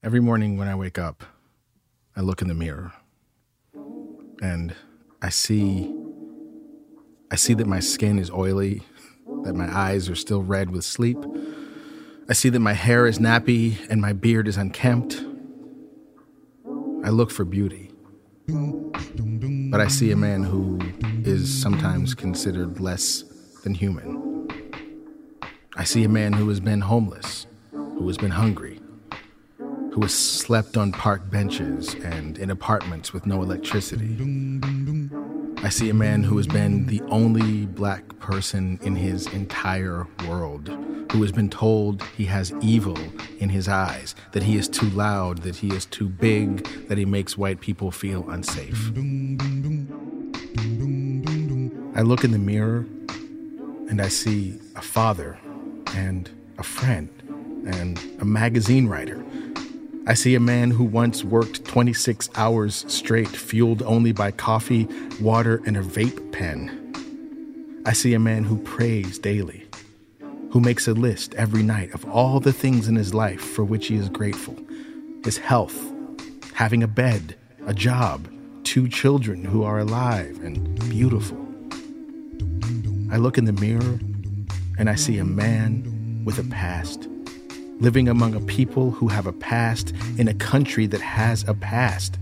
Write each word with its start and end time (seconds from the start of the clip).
Every 0.00 0.20
morning 0.20 0.56
when 0.56 0.68
I 0.68 0.76
wake 0.76 0.96
up, 0.96 1.24
I 2.14 2.20
look 2.20 2.40
in 2.40 2.46
the 2.46 2.54
mirror 2.54 2.92
and 4.40 4.72
I 5.20 5.28
see 5.28 5.92
I 7.32 7.34
see 7.34 7.52
that 7.54 7.66
my 7.66 7.80
skin 7.80 8.20
is 8.20 8.30
oily, 8.30 8.84
that 9.42 9.54
my 9.54 9.68
eyes 9.76 10.08
are 10.08 10.14
still 10.14 10.42
red 10.42 10.70
with 10.70 10.84
sleep. 10.84 11.18
I 12.28 12.32
see 12.32 12.48
that 12.48 12.60
my 12.60 12.74
hair 12.74 13.08
is 13.08 13.18
nappy 13.18 13.76
and 13.90 14.00
my 14.00 14.12
beard 14.12 14.46
is 14.46 14.56
unkempt. 14.56 15.20
I 17.04 17.10
look 17.10 17.32
for 17.32 17.44
beauty. 17.44 17.90
But 18.46 19.80
I 19.80 19.88
see 19.88 20.12
a 20.12 20.16
man 20.16 20.44
who 20.44 20.78
is 21.24 21.52
sometimes 21.60 22.14
considered 22.14 22.78
less 22.78 23.24
than 23.64 23.74
human. 23.74 24.48
I 25.76 25.82
see 25.82 26.04
a 26.04 26.08
man 26.08 26.34
who 26.34 26.48
has 26.50 26.60
been 26.60 26.82
homeless, 26.82 27.48
who 27.72 28.06
has 28.06 28.16
been 28.16 28.30
hungry, 28.30 28.77
who 30.00 30.06
slept 30.06 30.76
on 30.76 30.92
park 30.92 31.28
benches 31.28 31.94
and 32.04 32.38
in 32.38 32.50
apartments 32.50 33.12
with 33.12 33.26
no 33.26 33.42
electricity. 33.42 34.16
I 35.64 35.70
see 35.70 35.90
a 35.90 35.94
man 35.94 36.22
who 36.22 36.36
has 36.36 36.46
been 36.46 36.86
the 36.86 37.02
only 37.08 37.66
black 37.66 38.16
person 38.20 38.78
in 38.82 38.94
his 38.94 39.26
entire 39.26 40.06
world, 40.28 40.68
who 41.10 41.20
has 41.22 41.32
been 41.32 41.50
told 41.50 42.04
he 42.16 42.26
has 42.26 42.52
evil 42.60 42.96
in 43.40 43.48
his 43.48 43.66
eyes, 43.66 44.14
that 44.30 44.44
he 44.44 44.56
is 44.56 44.68
too 44.68 44.88
loud, 44.90 45.38
that 45.38 45.56
he 45.56 45.74
is 45.74 45.84
too 45.84 46.08
big, 46.08 46.64
that 46.86 46.96
he 46.96 47.04
makes 47.04 47.36
white 47.36 47.60
people 47.60 47.90
feel 47.90 48.28
unsafe. 48.30 48.92
I 51.96 52.02
look 52.02 52.22
in 52.22 52.30
the 52.30 52.38
mirror 52.38 52.86
and 53.90 54.00
I 54.00 54.08
see 54.08 54.60
a 54.76 54.82
father 54.82 55.40
and 55.94 56.30
a 56.56 56.62
friend 56.62 57.08
and 57.66 58.00
a 58.20 58.24
magazine 58.24 58.86
writer 58.86 59.24
I 60.08 60.14
see 60.14 60.34
a 60.34 60.40
man 60.40 60.70
who 60.70 60.84
once 60.84 61.22
worked 61.22 61.66
26 61.66 62.30
hours 62.34 62.86
straight, 62.88 63.28
fueled 63.28 63.82
only 63.82 64.12
by 64.12 64.30
coffee, 64.30 64.88
water, 65.20 65.60
and 65.66 65.76
a 65.76 65.82
vape 65.82 66.32
pen. 66.32 67.82
I 67.84 67.92
see 67.92 68.14
a 68.14 68.18
man 68.18 68.44
who 68.44 68.56
prays 68.56 69.18
daily, 69.18 69.66
who 70.50 70.60
makes 70.60 70.88
a 70.88 70.94
list 70.94 71.34
every 71.34 71.62
night 71.62 71.92
of 71.92 72.08
all 72.08 72.40
the 72.40 72.54
things 72.54 72.88
in 72.88 72.96
his 72.96 73.12
life 73.12 73.42
for 73.42 73.64
which 73.64 73.88
he 73.88 73.96
is 73.96 74.08
grateful 74.08 74.56
his 75.24 75.36
health, 75.36 75.92
having 76.54 76.82
a 76.82 76.88
bed, 76.88 77.36
a 77.66 77.74
job, 77.74 78.28
two 78.64 78.88
children 78.88 79.44
who 79.44 79.62
are 79.62 79.78
alive 79.78 80.42
and 80.42 80.78
beautiful. 80.88 81.36
I 83.12 83.18
look 83.18 83.36
in 83.36 83.44
the 83.44 83.52
mirror 83.52 84.00
and 84.78 84.88
I 84.88 84.94
see 84.94 85.18
a 85.18 85.24
man 85.24 86.22
with 86.24 86.38
a 86.38 86.44
past 86.44 87.08
living 87.80 88.08
among 88.08 88.34
a 88.34 88.40
people 88.40 88.90
who 88.90 89.08
have 89.08 89.26
a 89.26 89.32
past 89.32 89.94
in 90.16 90.28
a 90.28 90.34
country 90.34 90.86
that 90.86 91.00
has 91.00 91.44
a 91.48 91.54
past. 91.54 92.18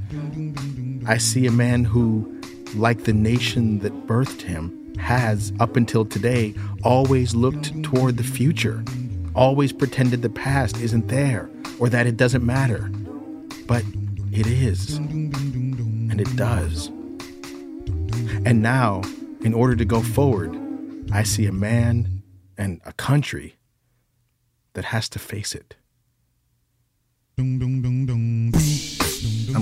I 1.07 1.19
see 1.19 1.47
a 1.47 1.53
man 1.53 1.85
who, 1.85 2.41
like 2.75 3.05
the 3.05 3.12
nation 3.12 3.79
that 3.81 4.07
birthed 4.07 4.43
him, 4.43 4.95
has, 4.99 5.53
up 5.61 5.77
until 5.77 6.05
today, 6.05 6.55
always 6.83 7.34
looked 7.34 7.83
toward 7.83 8.17
the 8.17 8.25
future, 8.25 8.84
always 9.34 9.73
pretended 9.73 10.23
the 10.23 10.31
past 10.31 10.79
isn't 10.79 11.09
there 11.09 11.51
or 11.79 11.89
that 11.89 12.07
it 12.07 12.17
doesn't 12.17 12.45
matter. 12.45 12.91
But 13.67 13.84
it 14.33 14.47
is, 14.47 14.97
and 14.97 16.21
it 16.21 16.37
does. 16.37 16.89
And 18.45 18.62
now, 18.62 19.03
in 19.41 19.55
order 19.55 19.77
to 19.77 19.84
go 19.84 20.03
forward, 20.03 20.57
I 21.12 21.23
see 21.23 21.47
a 21.47 21.53
man 21.53 22.23
and 22.59 22.81
a 22.84 22.93
country 22.93 23.56
that 24.77 24.84
has 24.84 25.08
to 25.08 25.19
face 25.19 25.55
it. 25.55 25.74
I'm 27.38 27.58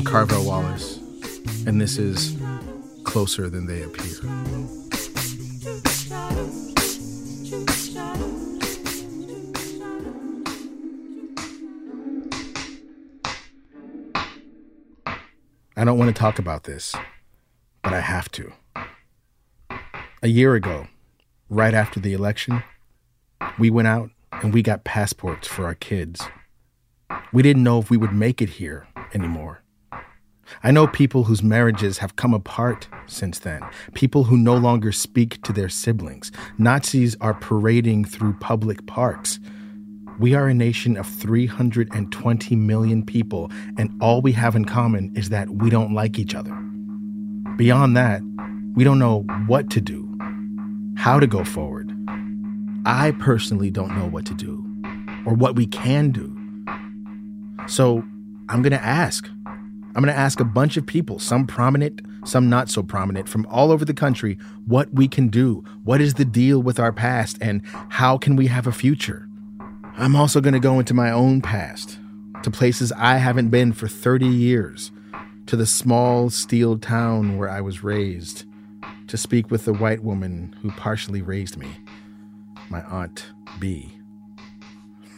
Carvell 0.03 0.45
Wallace, 0.45 0.99
and 1.67 1.81
this 1.81 1.99
is 1.99 2.37
Closer 3.05 3.49
Than 3.49 3.67
They 3.67 3.83
Appear. 3.83 4.13
I 15.77 15.85
don't 15.85 15.97
want 15.97 16.09
to 16.15 16.21
talk 16.21 16.41
about 16.41 16.65
this, 16.65 16.93
but 17.83 17.93
I 17.93 18.01
have 18.01 18.29
to. 18.33 18.53
A 20.25 20.29
year 20.29 20.57
ago, 20.57 20.89
right 21.49 21.75
after 21.75 22.01
the 22.01 22.15
election, 22.15 22.65
we 23.61 23.71
went 23.71 23.87
out 23.87 24.11
and 24.43 24.53
we 24.53 24.63
got 24.63 24.85
passports 24.85 25.47
for 25.47 25.65
our 25.65 25.75
kids. 25.75 26.23
We 27.33 27.43
didn't 27.43 27.65
know 27.65 27.79
if 27.79 27.91
we 27.91 27.97
would 27.97 28.13
make 28.13 28.41
it 28.41 28.49
here 28.49 28.87
anymore. 29.13 29.63
I 30.63 30.71
know 30.71 30.87
people 30.87 31.25
whose 31.25 31.43
marriages 31.43 31.99
have 31.99 32.17
come 32.17 32.35
apart 32.35 32.87
since 33.07 33.39
then, 33.41 33.63
people 33.95 34.25
who 34.25 34.37
no 34.37 34.57
longer 34.57 34.93
speak 34.93 35.43
to 35.43 35.53
their 35.53 35.69
siblings. 35.69 36.31
Nazis 36.59 37.17
are 37.21 37.35
parading 37.35 38.05
through 38.05 38.35
public 38.35 38.87
parks. 38.87 39.39
We 40.19 40.35
are 40.35 40.47
a 40.47 40.55
nation 40.55 40.97
of 40.97 41.07
320 41.07 42.57
million 42.57 43.05
people, 43.05 43.51
and 43.79 43.91
all 44.01 44.23
we 44.23 44.33
have 44.33 44.55
in 44.55 44.65
common 44.65 45.13
is 45.17 45.31
that 45.31 45.51
we 45.51 45.71
don't 45.71 45.95
like 45.95 46.19
each 46.19 46.35
other. 46.35 46.55
Beyond 47.57 47.97
that, 47.97 48.23
we 48.75 48.85
don't 48.85 48.99
know 48.99 49.23
what 49.47 49.71
to 49.71 49.81
do, 49.81 50.09
how 50.97 51.19
to 51.19 51.27
go 51.27 51.45
forward. 51.45 51.84
I 52.87 53.13
personally 53.13 53.71
don't 53.71 53.97
know 53.97 54.07
what 54.07 54.27
to 54.27 54.35
do 54.35 54.63
or 55.25 55.33
what 55.33 55.57
we 55.57 55.67
can 55.67 56.11
do. 56.11 56.37
So 57.67 58.05
I'm 58.51 58.61
going 58.61 58.73
to 58.73 58.85
ask. 58.85 59.27
I'm 59.47 60.03
going 60.03 60.07
to 60.13 60.19
ask 60.19 60.39
a 60.39 60.45
bunch 60.45 60.77
of 60.77 60.85
people, 60.85 61.19
some 61.19 61.47
prominent, 61.47 62.03
some 62.25 62.51
not 62.51 62.69
so 62.69 62.83
prominent, 62.83 63.27
from 63.27 63.47
all 63.47 63.73
over 63.73 63.87
the 63.87 63.95
country, 63.95 64.37
what 64.67 64.93
we 64.93 65.09
can 65.09 65.29
do. 65.29 65.65
What 65.85 66.03
is 66.03 66.15
the 66.15 66.27
deal 66.27 66.63
with 66.63 66.79
our 66.79 66.93
past 66.93 67.39
and 67.41 67.63
how 67.89 68.19
can 68.19 68.37
we 68.37 68.49
have 68.49 68.67
a 68.67 68.73
future? 68.73 69.29
I'm 69.97 70.15
also 70.15 70.43
going 70.43 70.55
to 70.55 70.61
go 70.61 70.79
into 70.79 70.93
my 70.93 71.11
own 71.11 71.41
past, 71.41 71.99
to 72.43 72.51
places 72.51 72.93
I 72.93 73.17
haven't 73.17 73.49
been 73.49 73.73
for 73.73 73.89
30 73.89 74.27
years, 74.27 74.93
to 75.47 75.57
the 75.57 75.67
small 75.67 76.29
steel 76.29 76.77
town 76.77 77.39
where 77.39 77.49
I 77.49 77.63
was 77.63 77.83
raised, 77.83 78.45
to 79.07 79.17
speak 79.17 79.51
with 79.51 79.65
the 79.65 79.73
white 79.73 80.03
woman 80.03 80.55
who 80.61 80.71
partially 80.73 81.23
raised 81.23 81.57
me 81.57 81.69
my 82.71 82.83
Aunt 82.83 83.27
B. 83.59 83.93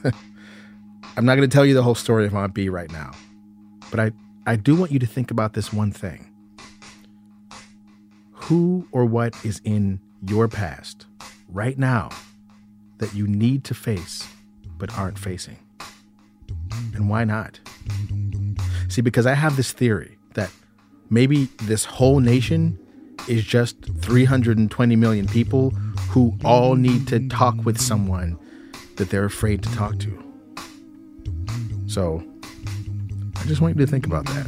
I'm 1.16 1.24
not 1.24 1.36
going 1.36 1.48
to 1.48 1.54
tell 1.54 1.64
you 1.64 1.74
the 1.74 1.82
whole 1.82 1.94
story 1.94 2.26
of 2.26 2.34
Aunt 2.34 2.54
B 2.54 2.68
right 2.68 2.90
now, 2.90 3.12
but 3.90 4.00
I, 4.00 4.12
I 4.46 4.56
do 4.56 4.76
want 4.76 4.92
you 4.92 4.98
to 4.98 5.06
think 5.06 5.30
about 5.30 5.54
this 5.54 5.72
one 5.72 5.90
thing. 5.90 6.30
Who 8.32 8.86
or 8.92 9.04
what 9.04 9.34
is 9.44 9.60
in 9.64 10.00
your 10.26 10.48
past 10.48 11.06
right 11.48 11.78
now 11.78 12.10
that 12.98 13.14
you 13.14 13.26
need 13.26 13.64
to 13.64 13.74
face 13.74 14.28
but 14.78 14.96
aren't 14.96 15.18
facing? 15.18 15.58
And 16.94 17.08
why 17.08 17.24
not? 17.24 17.58
See, 18.88 19.00
because 19.00 19.26
I 19.26 19.34
have 19.34 19.56
this 19.56 19.72
theory 19.72 20.18
that 20.34 20.50
maybe 21.10 21.46
this 21.62 21.84
whole 21.84 22.20
nation 22.20 22.78
is 23.28 23.44
just 23.44 23.76
320 24.02 24.96
million 24.96 25.26
people 25.26 25.74
who 26.08 26.36
all 26.44 26.74
need 26.74 27.06
to 27.08 27.28
talk 27.28 27.54
with 27.64 27.80
someone 27.80 28.38
that 28.96 29.10
they're 29.10 29.24
afraid 29.24 29.62
to 29.62 29.74
talk 29.74 29.98
to. 29.98 30.22
So, 31.86 32.24
I 33.36 33.44
just 33.46 33.60
want 33.60 33.76
you 33.76 33.84
to 33.84 33.90
think 33.90 34.06
about 34.06 34.26
that. 34.26 34.46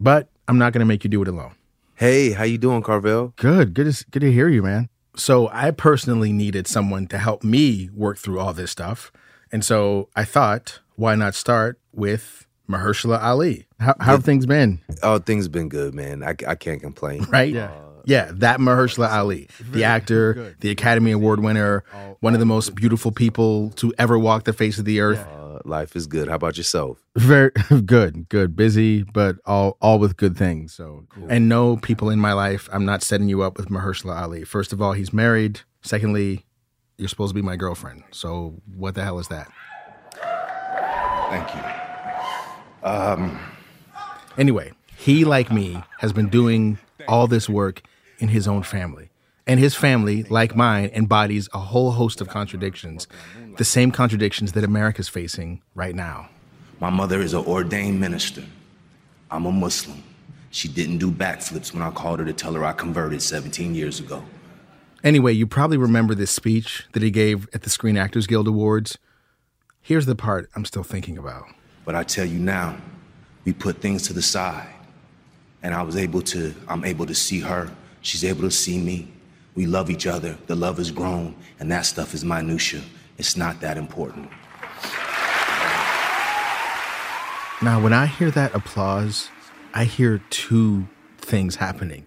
But 0.00 0.28
I'm 0.48 0.58
not 0.58 0.72
going 0.72 0.80
to 0.80 0.86
make 0.86 1.04
you 1.04 1.10
do 1.10 1.22
it 1.22 1.28
alone. 1.28 1.54
Hey, 1.94 2.32
how 2.32 2.44
you 2.44 2.58
doing, 2.58 2.82
Carvell? 2.82 3.36
Good. 3.36 3.74
Good 3.74 3.92
to, 3.92 4.04
good 4.10 4.20
to 4.20 4.32
hear 4.32 4.48
you, 4.48 4.62
man. 4.62 4.88
So, 5.14 5.48
I 5.52 5.70
personally 5.70 6.32
needed 6.32 6.66
someone 6.66 7.06
to 7.08 7.18
help 7.18 7.44
me 7.44 7.90
work 7.94 8.18
through 8.18 8.40
all 8.40 8.52
this 8.52 8.70
stuff. 8.70 9.12
And 9.52 9.62
so 9.62 10.08
I 10.16 10.24
thought, 10.24 10.80
why 10.96 11.14
not 11.14 11.34
start 11.34 11.78
with 11.92 12.46
Mahershala 12.68 13.22
Ali? 13.22 13.66
How, 13.78 13.94
how 14.00 14.12
have 14.12 14.24
things 14.24 14.46
been? 14.46 14.80
Oh, 15.02 15.18
things 15.18 15.46
been 15.46 15.68
good, 15.68 15.94
man. 15.94 16.22
I, 16.22 16.34
I 16.48 16.54
can't 16.54 16.80
complain. 16.80 17.24
Right? 17.24 17.52
Yeah. 17.52 17.66
Uh, 17.66 17.91
Yeah, 18.04 18.30
that 18.34 18.60
Mahershala 18.60 19.10
Ali, 19.12 19.48
the 19.70 19.84
actor, 19.84 20.56
the 20.60 20.70
Academy 20.70 21.10
Award 21.12 21.40
winner, 21.40 21.84
one 22.20 22.34
of 22.34 22.40
the 22.40 22.46
most 22.46 22.74
beautiful 22.74 23.12
people 23.12 23.70
to 23.76 23.92
ever 23.98 24.18
walk 24.18 24.44
the 24.44 24.52
face 24.52 24.78
of 24.78 24.84
the 24.84 25.00
earth. 25.00 25.24
Uh, 25.26 25.58
life 25.64 25.94
is 25.94 26.06
good. 26.06 26.28
How 26.28 26.34
about 26.36 26.56
yourself? 26.56 26.98
Very 27.16 27.50
good, 27.86 28.28
good. 28.28 28.56
Busy, 28.56 29.02
but 29.02 29.36
all 29.46 29.76
all 29.80 29.98
with 29.98 30.16
good 30.16 30.36
things. 30.36 30.72
So, 30.72 31.04
cool. 31.10 31.26
and 31.28 31.48
no 31.48 31.76
people 31.76 32.10
in 32.10 32.18
my 32.18 32.32
life. 32.32 32.68
I'm 32.72 32.84
not 32.84 33.02
setting 33.02 33.28
you 33.28 33.42
up 33.42 33.56
with 33.56 33.68
Mahershala 33.68 34.20
Ali. 34.20 34.44
First 34.44 34.72
of 34.72 34.80
all, 34.82 34.92
he's 34.92 35.12
married. 35.12 35.60
Secondly, 35.82 36.44
you're 36.98 37.08
supposed 37.08 37.30
to 37.30 37.34
be 37.34 37.42
my 37.42 37.56
girlfriend. 37.56 38.02
So, 38.10 38.60
what 38.74 38.94
the 38.94 39.02
hell 39.04 39.18
is 39.18 39.28
that? 39.28 39.50
Thank 41.30 41.54
you. 41.54 42.88
Um. 42.88 43.38
Anyway, 44.38 44.72
he 44.96 45.24
like 45.24 45.52
me 45.52 45.82
has 45.98 46.12
been 46.12 46.28
doing 46.28 46.78
all 47.08 47.26
this 47.26 47.48
work 47.48 47.82
in 48.22 48.28
his 48.28 48.46
own 48.46 48.62
family. 48.62 49.10
And 49.48 49.58
his 49.58 49.74
family, 49.74 50.22
like 50.22 50.54
mine, 50.54 50.90
embodies 50.94 51.48
a 51.52 51.58
whole 51.58 51.90
host 51.90 52.20
of 52.20 52.28
contradictions, 52.28 53.08
the 53.58 53.64
same 53.64 53.90
contradictions 53.90 54.52
that 54.52 54.62
America's 54.62 55.08
facing 55.08 55.60
right 55.74 55.94
now. 55.94 56.28
My 56.78 56.90
mother 56.90 57.20
is 57.20 57.34
an 57.34 57.44
ordained 57.44 58.00
minister. 58.00 58.44
I'm 59.28 59.46
a 59.46 59.50
Muslim. 59.50 60.04
She 60.52 60.68
didn't 60.68 60.98
do 60.98 61.10
backflips 61.10 61.74
when 61.74 61.82
I 61.82 61.90
called 61.90 62.20
her 62.20 62.24
to 62.24 62.32
tell 62.32 62.52
her 62.52 62.64
I 62.64 62.72
converted 62.72 63.20
17 63.20 63.74
years 63.74 63.98
ago. 63.98 64.22
Anyway, 65.02 65.32
you 65.32 65.46
probably 65.46 65.76
remember 65.76 66.14
this 66.14 66.30
speech 66.30 66.86
that 66.92 67.02
he 67.02 67.10
gave 67.10 67.48
at 67.52 67.62
the 67.62 67.70
Screen 67.70 67.96
Actors 67.96 68.28
Guild 68.28 68.46
Awards. 68.46 68.98
Here's 69.80 70.06
the 70.06 70.14
part 70.14 70.48
I'm 70.54 70.64
still 70.64 70.84
thinking 70.84 71.18
about. 71.18 71.46
But 71.84 71.96
I 71.96 72.04
tell 72.04 72.24
you 72.26 72.38
now, 72.38 72.76
we 73.44 73.52
put 73.52 73.78
things 73.78 74.06
to 74.06 74.12
the 74.12 74.22
side. 74.22 74.68
And 75.64 75.74
I 75.74 75.82
was 75.82 75.96
able 75.96 76.22
to, 76.22 76.54
I'm 76.68 76.84
able 76.84 77.06
to 77.06 77.14
see 77.14 77.40
her. 77.40 77.68
She's 78.02 78.24
able 78.24 78.42
to 78.42 78.50
see 78.50 78.78
me. 78.78 79.08
We 79.54 79.66
love 79.66 79.88
each 79.88 80.06
other. 80.06 80.36
The 80.46 80.56
love 80.56 80.78
has 80.78 80.90
grown. 80.90 81.36
And 81.60 81.70
that 81.70 81.86
stuff 81.86 82.14
is 82.14 82.24
minutia. 82.24 82.82
It's 83.16 83.36
not 83.36 83.60
that 83.60 83.78
important. 83.78 84.28
Now, 87.62 87.80
when 87.80 87.92
I 87.92 88.06
hear 88.06 88.30
that 88.32 88.52
applause, 88.54 89.30
I 89.72 89.84
hear 89.84 90.20
two 90.30 90.88
things 91.18 91.56
happening. 91.56 92.04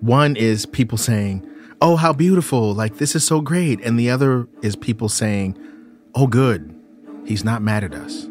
One 0.00 0.36
is 0.36 0.66
people 0.66 0.98
saying, 0.98 1.48
Oh, 1.80 1.96
how 1.96 2.12
beautiful. 2.12 2.74
Like, 2.74 2.98
this 2.98 3.14
is 3.14 3.24
so 3.24 3.40
great. 3.40 3.80
And 3.80 3.98
the 3.98 4.10
other 4.10 4.46
is 4.62 4.76
people 4.76 5.08
saying, 5.08 5.56
Oh, 6.14 6.26
good. 6.26 6.74
He's 7.24 7.44
not 7.44 7.62
mad 7.62 7.84
at 7.84 7.94
us. 7.94 8.28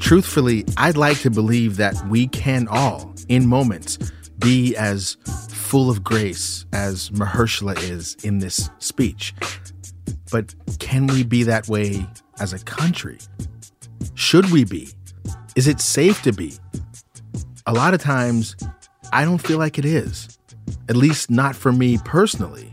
Truthfully, 0.00 0.64
I'd 0.76 0.96
like 0.96 1.18
to 1.20 1.30
believe 1.30 1.76
that 1.76 1.94
we 2.08 2.26
can 2.28 2.66
all, 2.68 3.14
in 3.28 3.46
moments, 3.46 3.98
be 4.38 4.76
as 4.76 5.16
full 5.50 5.90
of 5.90 6.02
grace 6.02 6.64
as 6.72 7.10
Mahershala 7.10 7.76
is 7.82 8.16
in 8.22 8.38
this 8.38 8.70
speech. 8.78 9.34
But 10.30 10.54
can 10.78 11.06
we 11.06 11.24
be 11.24 11.42
that 11.44 11.68
way 11.68 12.06
as 12.40 12.52
a 12.52 12.58
country? 12.58 13.18
Should 14.14 14.50
we 14.50 14.64
be? 14.64 14.90
Is 15.56 15.66
it 15.66 15.80
safe 15.80 16.22
to 16.22 16.32
be? 16.32 16.54
A 17.66 17.72
lot 17.72 17.94
of 17.94 18.00
times, 18.00 18.56
I 19.12 19.24
don't 19.24 19.38
feel 19.38 19.58
like 19.58 19.78
it 19.78 19.84
is. 19.84 20.38
At 20.88 20.96
least 20.96 21.30
not 21.30 21.56
for 21.56 21.72
me 21.72 21.98
personally. 22.04 22.72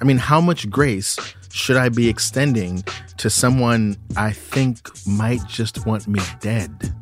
I 0.00 0.04
mean, 0.04 0.18
how 0.18 0.40
much 0.40 0.68
grace 0.68 1.16
should 1.50 1.76
I 1.76 1.88
be 1.88 2.08
extending 2.08 2.82
to 3.18 3.30
someone 3.30 3.96
I 4.16 4.32
think 4.32 4.90
might 5.06 5.46
just 5.46 5.86
want 5.86 6.08
me 6.08 6.20
dead? 6.40 6.92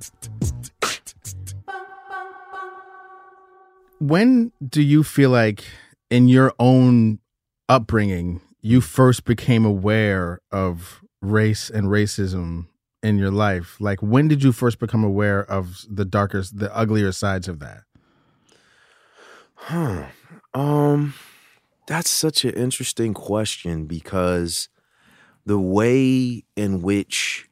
When 4.03 4.51
do 4.69 4.83
you 4.83 5.05
feel 5.05 5.31
like, 5.31 5.63
in 6.11 6.27
your 6.27 6.53
own 6.59 7.21
upbringing, 7.69 8.41
you 8.61 8.81
first 8.81 9.25
became 9.25 9.65
aware 9.65 10.41
of 10.51 11.05
race 11.21 11.71
and 11.71 11.87
racism 11.87 12.67
in 13.05 13.17
your 13.17 13.31
life? 13.31 13.77
Like, 13.79 14.03
when 14.03 14.27
did 14.27 14.43
you 14.43 14.51
first 14.51 14.81
become 14.81 15.05
aware 15.05 15.45
of 15.45 15.85
the 15.89 16.05
darker, 16.05 16.43
the 16.53 16.77
uglier 16.77 17.13
sides 17.13 17.47
of 17.47 17.61
that? 17.61 17.83
Huh. 19.55 20.07
Um, 20.53 21.15
that's 21.87 22.11
such 22.11 22.45
an 22.45 22.55
interesting 22.55 23.15
question 23.15 23.85
because 23.85 24.69
the 25.47 25.61
way 25.61 26.43
in 26.57 26.83
which 26.83 27.49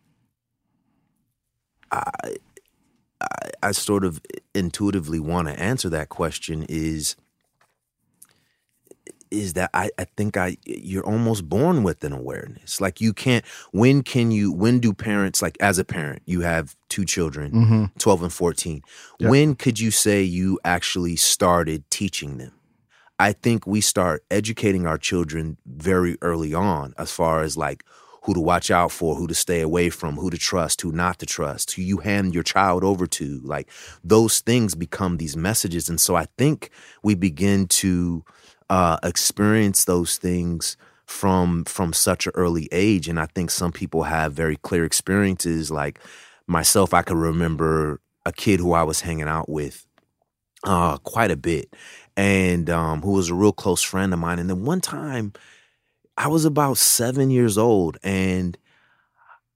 I, 1.92 2.10
I, 3.20 3.50
I 3.68 3.72
sort 3.72 4.04
of 4.04 4.20
intuitively 4.54 5.20
want 5.20 5.48
to 5.48 5.58
answer 5.60 5.88
that 5.90 6.08
question 6.08 6.64
is 6.68 7.16
is 9.30 9.52
that 9.52 9.70
I, 9.72 9.90
I 9.96 10.04
think 10.16 10.36
I 10.36 10.56
you're 10.64 11.06
almost 11.06 11.48
born 11.48 11.84
with 11.84 12.02
an 12.02 12.12
awareness. 12.12 12.80
Like 12.80 13.00
you 13.00 13.12
can't 13.12 13.44
when 13.70 14.02
can 14.02 14.32
you 14.32 14.52
when 14.52 14.80
do 14.80 14.92
parents 14.92 15.40
like 15.40 15.56
as 15.60 15.78
a 15.78 15.84
parent, 15.84 16.22
you 16.26 16.40
have 16.40 16.74
two 16.88 17.04
children, 17.04 17.52
Mm-hmm. 17.52 17.84
12 17.98 18.22
and 18.24 18.32
14. 18.32 18.82
Yeah. 19.20 19.28
When 19.28 19.54
could 19.54 19.78
you 19.78 19.90
say 19.92 20.22
you 20.22 20.58
actually 20.64 21.16
started 21.16 21.88
teaching 21.90 22.38
them? 22.38 22.52
I 23.20 23.32
think 23.32 23.66
we 23.66 23.80
start 23.82 24.24
educating 24.30 24.86
our 24.86 24.98
children 24.98 25.58
very 25.66 26.16
early 26.22 26.54
on 26.54 26.94
as 26.98 27.12
far 27.12 27.42
as 27.42 27.56
like 27.56 27.84
who 28.22 28.34
to 28.34 28.40
watch 28.40 28.70
out 28.70 28.92
for, 28.92 29.14
who 29.14 29.26
to 29.26 29.34
stay 29.34 29.60
away 29.60 29.90
from, 29.90 30.16
who 30.16 30.30
to 30.30 30.38
trust, 30.38 30.80
who 30.82 30.92
not 30.92 31.18
to 31.18 31.26
trust, 31.26 31.72
who 31.72 31.82
you 31.82 31.98
hand 31.98 32.34
your 32.34 32.42
child 32.42 32.84
over 32.84 33.06
to. 33.06 33.40
Like 33.42 33.68
those 34.04 34.40
things 34.40 34.74
become 34.74 35.16
these 35.16 35.36
messages. 35.36 35.88
And 35.88 36.00
so 36.00 36.14
I 36.16 36.26
think 36.36 36.70
we 37.02 37.14
begin 37.14 37.66
to 37.68 38.24
uh, 38.68 38.98
experience 39.02 39.84
those 39.84 40.18
things 40.18 40.76
from 41.06 41.64
from 41.64 41.92
such 41.92 42.26
an 42.26 42.32
early 42.36 42.68
age. 42.70 43.08
And 43.08 43.18
I 43.18 43.26
think 43.26 43.50
some 43.50 43.72
people 43.72 44.04
have 44.04 44.32
very 44.32 44.56
clear 44.56 44.84
experiences. 44.84 45.70
Like 45.70 45.98
myself, 46.46 46.94
I 46.94 47.02
could 47.02 47.16
remember 47.16 48.00
a 48.24 48.32
kid 48.32 48.60
who 48.60 48.72
I 48.74 48.84
was 48.84 49.00
hanging 49.00 49.28
out 49.28 49.48
with 49.48 49.86
uh, 50.62 50.98
quite 50.98 51.30
a 51.30 51.36
bit, 51.36 51.74
and 52.16 52.68
um, 52.70 53.02
who 53.02 53.12
was 53.12 53.28
a 53.30 53.34
real 53.34 53.52
close 53.52 53.82
friend 53.82 54.12
of 54.12 54.18
mine. 54.18 54.38
And 54.38 54.48
then 54.48 54.64
one 54.64 54.80
time, 54.80 55.32
I 56.20 56.28
was 56.28 56.44
about 56.44 56.76
seven 56.76 57.30
years 57.30 57.56
old, 57.56 57.96
and 58.02 58.56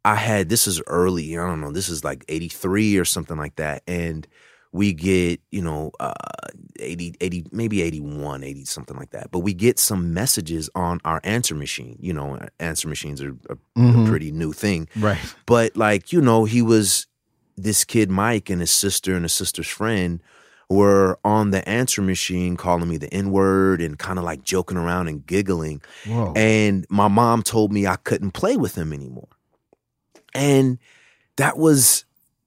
I 0.05 0.15
had 0.17 0.49
this 0.49 0.67
is 0.67 0.81
early. 0.87 1.37
I 1.37 1.47
don't 1.47 1.61
know. 1.61 1.73
This 1.73 1.89
is 1.91 2.05
like 2.05 2.25
eighty 2.29 2.49
three 2.49 2.97
or 2.97 3.05
something 3.05 3.37
like 3.37 3.57
that, 3.57 3.83
and 3.87 4.27
we 4.73 4.93
get 4.93 5.41
you 5.53 5.63
know 5.63 5.93
uh 6.01 6.13
80 6.81 7.15
80 7.21 7.47
maybe 7.53 7.81
81 7.83 8.43
80 8.43 8.65
something 8.65 8.97
like 8.97 9.11
that 9.11 9.31
but 9.31 9.39
we 9.39 9.55
get 9.55 9.79
some 9.79 10.13
messages 10.13 10.69
on 10.75 11.01
our 11.05 11.21
answer 11.23 11.55
machine 11.55 11.97
you 12.01 12.13
know 12.13 12.41
answer 12.59 12.89
machines 12.89 13.23
are 13.23 13.37
a, 13.49 13.57
Mhm. 13.79 14.05
a 14.05 14.09
pretty 14.09 14.33
new 14.33 14.53
thing 14.53 14.89
Right. 14.97 15.21
but 15.47 15.77
like 15.77 16.13
you 16.13 16.21
know 16.21 16.45
he 16.45 16.61
was 16.61 17.07
this 17.57 17.85
kid 17.85 18.11
mike 18.11 18.51
and 18.51 18.61
his 18.61 18.73
sister 18.73 19.15
and 19.15 19.23
his 19.25 19.33
sister's 19.33 19.69
friend 19.69 20.21
were 20.71 21.19
on 21.25 21.51
the 21.51 21.67
answer 21.69 22.01
machine 22.03 22.57
calling 22.57 22.89
me 22.89 22.97
the 22.97 23.13
n-word 23.13 23.81
and 23.81 23.99
kind 23.99 24.19
of 24.19 24.25
like 24.25 24.43
joking 24.43 24.77
around 24.77 25.09
and 25.09 25.27
giggling 25.27 25.83
Whoa. 26.07 26.33
and 26.35 26.87
my 26.89 27.09
mom 27.09 27.43
told 27.43 27.73
me 27.73 27.87
I 27.87 27.97
couldn't 27.97 28.31
play 28.33 28.57
with 28.57 28.75
him 28.75 28.93
anymore. 28.93 29.29
And 30.35 30.79
that 31.37 31.57
was 31.59 32.05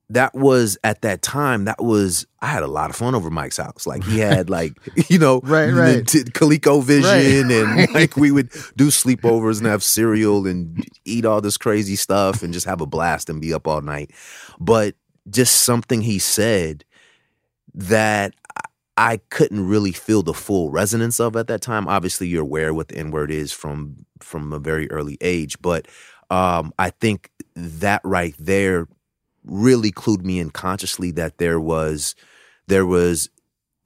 that 0.09 0.33
was 0.33 0.77
at 0.85 1.01
that 1.01 1.21
time 1.21 1.65
that 1.65 1.83
was 1.83 2.25
I 2.41 2.47
had 2.47 2.63
a 2.63 2.67
lot 2.67 2.89
of 2.89 2.95
fun 2.95 3.13
over 3.13 3.29
Mike's 3.29 3.57
house. 3.57 3.85
Like 3.85 4.03
he 4.05 4.19
had 4.19 4.49
like 4.57 4.73
you 5.09 5.19
know 5.19 5.41
Right, 5.43 5.69
right. 5.69 6.07
t- 6.07 6.23
ColecoVision 6.23 7.03
Right, 7.03 7.51
and 7.51 7.93
like 7.93 8.15
we 8.17 8.31
would 8.31 8.49
do 8.75 8.87
sleepovers 8.87 9.57
and 9.57 9.67
have 9.67 9.83
cereal 9.83 10.47
and 10.47 10.85
eat 11.05 11.25
all 11.25 11.41
this 11.41 11.57
crazy 11.57 11.95
stuff 11.95 12.41
and 12.41 12.53
just 12.53 12.65
have 12.65 12.81
a 12.81 12.85
blast 12.85 13.29
and 13.29 13.41
be 13.41 13.53
up 13.53 13.67
all 13.67 13.81
night. 13.81 14.11
But 14.59 14.95
just 15.29 15.61
something 15.63 16.01
he 16.01 16.19
said 16.19 16.85
that 17.77 18.33
I 18.97 19.17
couldn't 19.29 19.67
really 19.67 19.91
feel 19.91 20.23
the 20.23 20.33
full 20.33 20.71
resonance 20.71 21.19
of 21.19 21.35
at 21.35 21.47
that 21.47 21.61
time. 21.61 21.87
Obviously, 21.87 22.27
you're 22.27 22.41
aware 22.41 22.73
what 22.73 22.87
the 22.87 22.97
N 22.97 23.11
word 23.11 23.31
is 23.31 23.53
from 23.53 24.05
from 24.19 24.51
a 24.51 24.59
very 24.59 24.89
early 24.89 25.17
age, 25.21 25.61
but 25.61 25.87
um, 26.31 26.73
I 26.79 26.89
think 26.89 27.29
that 27.55 28.01
right 28.03 28.35
there 28.39 28.87
really 29.45 29.91
clued 29.91 30.23
me 30.23 30.39
in 30.39 30.49
consciously 30.49 31.11
that 31.11 31.37
there 31.37 31.59
was 31.59 32.15
there 32.67 32.85
was 32.85 33.29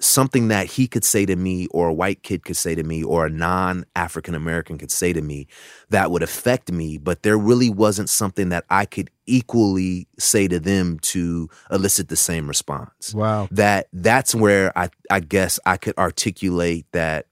something 0.04 0.48
that 0.48 0.66
he 0.68 0.88
could 0.88 1.04
say 1.04 1.26
to 1.26 1.36
me 1.36 1.68
or 1.72 1.90
a 1.90 1.94
white 1.94 2.24
kid 2.24 2.44
could 2.44 2.58
say 2.58 2.74
to 2.76 2.84
me 2.84 3.04
or 3.04 3.26
a 3.28 3.30
non-african 3.30 4.34
american 4.36 4.78
could 4.78 4.92
say 4.92 5.14
to 5.14 5.22
me 5.22 5.48
that 5.90 6.10
would 6.12 6.24
affect 6.24 6.72
me 6.72 6.98
but 6.98 7.24
there 7.24 7.38
really 7.38 7.70
wasn't 7.70 8.10
something 8.10 8.50
that 8.50 8.66
i 8.70 8.84
could 8.86 9.10
equally 9.28 10.08
say 10.18 10.48
to 10.48 10.60
them 10.60 11.00
to 11.00 11.48
elicit 11.72 12.08
the 12.10 12.16
same 12.16 12.48
response 12.48 13.14
wow. 13.14 13.48
that 13.52 13.88
that's 13.94 14.34
where 14.36 14.78
I 14.78 14.90
I 15.10 15.20
guess 15.22 15.60
I 15.66 15.78
could 15.78 15.98
articulate 15.98 16.86
that 16.92 17.28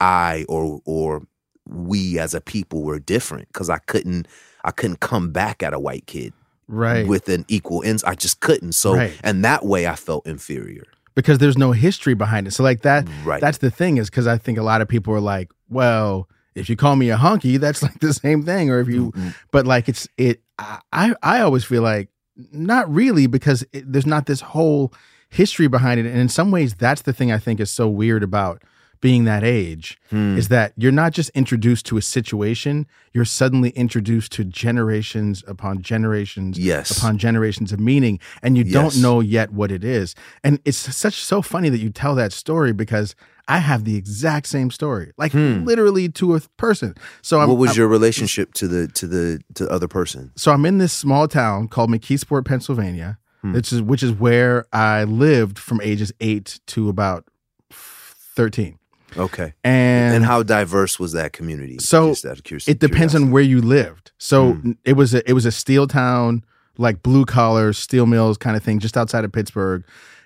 I 0.00 0.44
or 0.48 0.80
or 0.84 1.22
we 1.68 2.18
as 2.18 2.34
a 2.34 2.40
people 2.40 2.82
were 2.82 2.98
different 2.98 3.48
because 3.48 3.70
I 3.70 3.78
couldn't 3.78 4.28
I 4.64 4.70
couldn't 4.70 5.00
come 5.00 5.30
back 5.32 5.62
at 5.62 5.72
a 5.74 5.78
white 5.80 6.06
kid 6.06 6.32
Right. 6.68 7.06
with 7.06 7.28
an 7.28 7.44
equal 7.48 7.82
ins 7.82 8.04
I 8.04 8.14
just 8.14 8.40
couldn't 8.40 8.72
so 8.72 8.94
Right. 8.94 9.12
and 9.24 9.44
that 9.44 9.64
way 9.64 9.86
I 9.86 9.96
felt 9.96 10.26
inferior 10.26 10.84
because 11.14 11.38
there's 11.38 11.58
no 11.58 11.72
history 11.72 12.14
behind 12.14 12.46
it. 12.46 12.52
So 12.52 12.62
like 12.62 12.82
that 12.82 13.06
right 13.24 13.40
that's 13.40 13.58
the 13.58 13.70
thing 13.70 13.98
is 13.98 14.10
because 14.10 14.26
I 14.26 14.38
think 14.38 14.58
a 14.58 14.62
lot 14.62 14.80
of 14.80 14.88
people 14.88 15.14
are 15.14 15.20
like, 15.20 15.50
well, 15.68 16.28
if 16.54 16.68
you 16.68 16.76
call 16.76 16.96
me 16.96 17.10
a 17.10 17.16
honky, 17.16 17.58
that's 17.58 17.82
like 17.82 18.00
the 18.00 18.12
same 18.12 18.44
thing. 18.44 18.70
Or 18.70 18.80
if 18.80 18.88
you, 18.88 19.12
Mm-mm. 19.12 19.34
but 19.50 19.66
like 19.66 19.88
it's 19.88 20.08
it. 20.16 20.42
I 20.58 21.14
I 21.22 21.40
always 21.40 21.64
feel 21.64 21.82
like 21.82 22.08
not 22.52 22.92
really 22.92 23.26
because 23.26 23.64
it, 23.72 23.90
there's 23.90 24.06
not 24.06 24.26
this 24.26 24.40
whole 24.40 24.92
history 25.28 25.66
behind 25.66 25.98
it, 25.98 26.06
and 26.06 26.18
in 26.18 26.28
some 26.28 26.50
ways, 26.50 26.74
that's 26.74 27.02
the 27.02 27.12
thing 27.12 27.32
I 27.32 27.38
think 27.38 27.58
is 27.58 27.70
so 27.70 27.88
weird 27.88 28.22
about 28.22 28.62
being 29.02 29.24
that 29.24 29.44
age 29.44 29.98
is 30.12 30.48
that 30.48 30.72
you're 30.76 30.92
not 30.92 31.12
just 31.12 31.28
introduced 31.30 31.84
to 31.86 31.96
a 31.98 32.02
situation, 32.02 32.86
you're 33.12 33.24
suddenly 33.26 33.70
introduced 33.70 34.32
to 34.32 34.44
generations 34.44 35.42
upon 35.46 35.82
generations 35.82 36.58
Yes. 36.58 36.96
upon 36.96 37.18
generations 37.18 37.72
of 37.72 37.80
meaning 37.80 38.18
and 38.42 38.56
you 38.56 38.64
don't 38.64 38.96
know 39.02 39.20
yet 39.20 39.52
what 39.52 39.70
it 39.70 39.82
is. 39.84 40.14
And 40.44 40.60
it's 40.64 40.78
such 40.78 41.22
so 41.22 41.42
funny 41.42 41.68
that 41.68 41.78
you 41.80 41.90
tell 41.90 42.14
that 42.14 42.32
story 42.32 42.72
because 42.72 43.14
I 43.48 43.58
have 43.58 43.82
the 43.84 43.96
exact 43.96 44.46
same 44.46 44.70
story, 44.70 45.10
like 45.18 45.34
literally 45.34 46.08
to 46.10 46.36
a 46.36 46.40
person. 46.56 46.94
So 47.22 47.40
I'm, 47.40 47.46
Hmm. 47.46 47.50
what 47.50 47.58
was 47.58 47.70
I'm- 47.70 47.78
your 47.78 47.88
relationship 47.88 48.54
to 48.54 48.68
the 48.68 48.86
to 48.88 49.06
the 49.08 49.40
to 49.54 49.64
the 49.64 49.70
other 49.70 49.88
person? 49.88 50.30
so 50.36 50.52
I'm 50.52 50.64
in 50.64 50.78
this 50.78 50.92
small 50.92 51.26
town 51.26 51.66
called 51.66 51.90
McKeesport, 51.90 52.44
Pennsylvania, 52.44 53.18
Hmm. 53.42 53.52
which 53.54 53.72
is 53.72 53.82
which 53.82 54.04
is 54.04 54.12
where 54.12 54.64
I 54.72 55.02
lived 55.02 55.58
from 55.58 55.80
ages 55.82 56.12
eight 56.20 56.60
to 56.68 56.88
about 56.88 57.24
thirteen. 57.72 58.78
Okay. 59.16 59.52
And, 59.64 60.14
And, 60.16 60.24
how 60.24 60.42
diverse 60.42 60.98
was 60.98 61.12
that 61.12 61.32
community? 61.32 61.78
So, 61.78 62.10
Just 62.10 62.24
out 62.26 62.38
of 62.38 62.44
curious- 62.44 62.68
it 62.68 62.78
depends 62.78 63.12
curiosity. 63.12 63.24
on 63.24 63.30
where 63.30 63.42
you 63.42 63.60
lived. 63.60 64.12
So 64.18 64.54
Hmm. 64.54 64.72
it 64.84 64.94
was 64.94 65.14
a 65.14 65.28
it 65.28 65.32
was 65.34 65.44
a 65.46 65.52
steel 65.52 65.86
town, 65.86 66.44
like 66.78 67.02
blue 67.02 67.24
collar 67.24 67.72
steel 67.72 68.06
mills 68.06 68.38
kind 68.38 68.56
of 68.56 68.62
thing, 68.62 68.78
just 68.78 68.96
outside 68.96 69.24
of 69.24 69.32
Pittsburgh, 69.32 69.84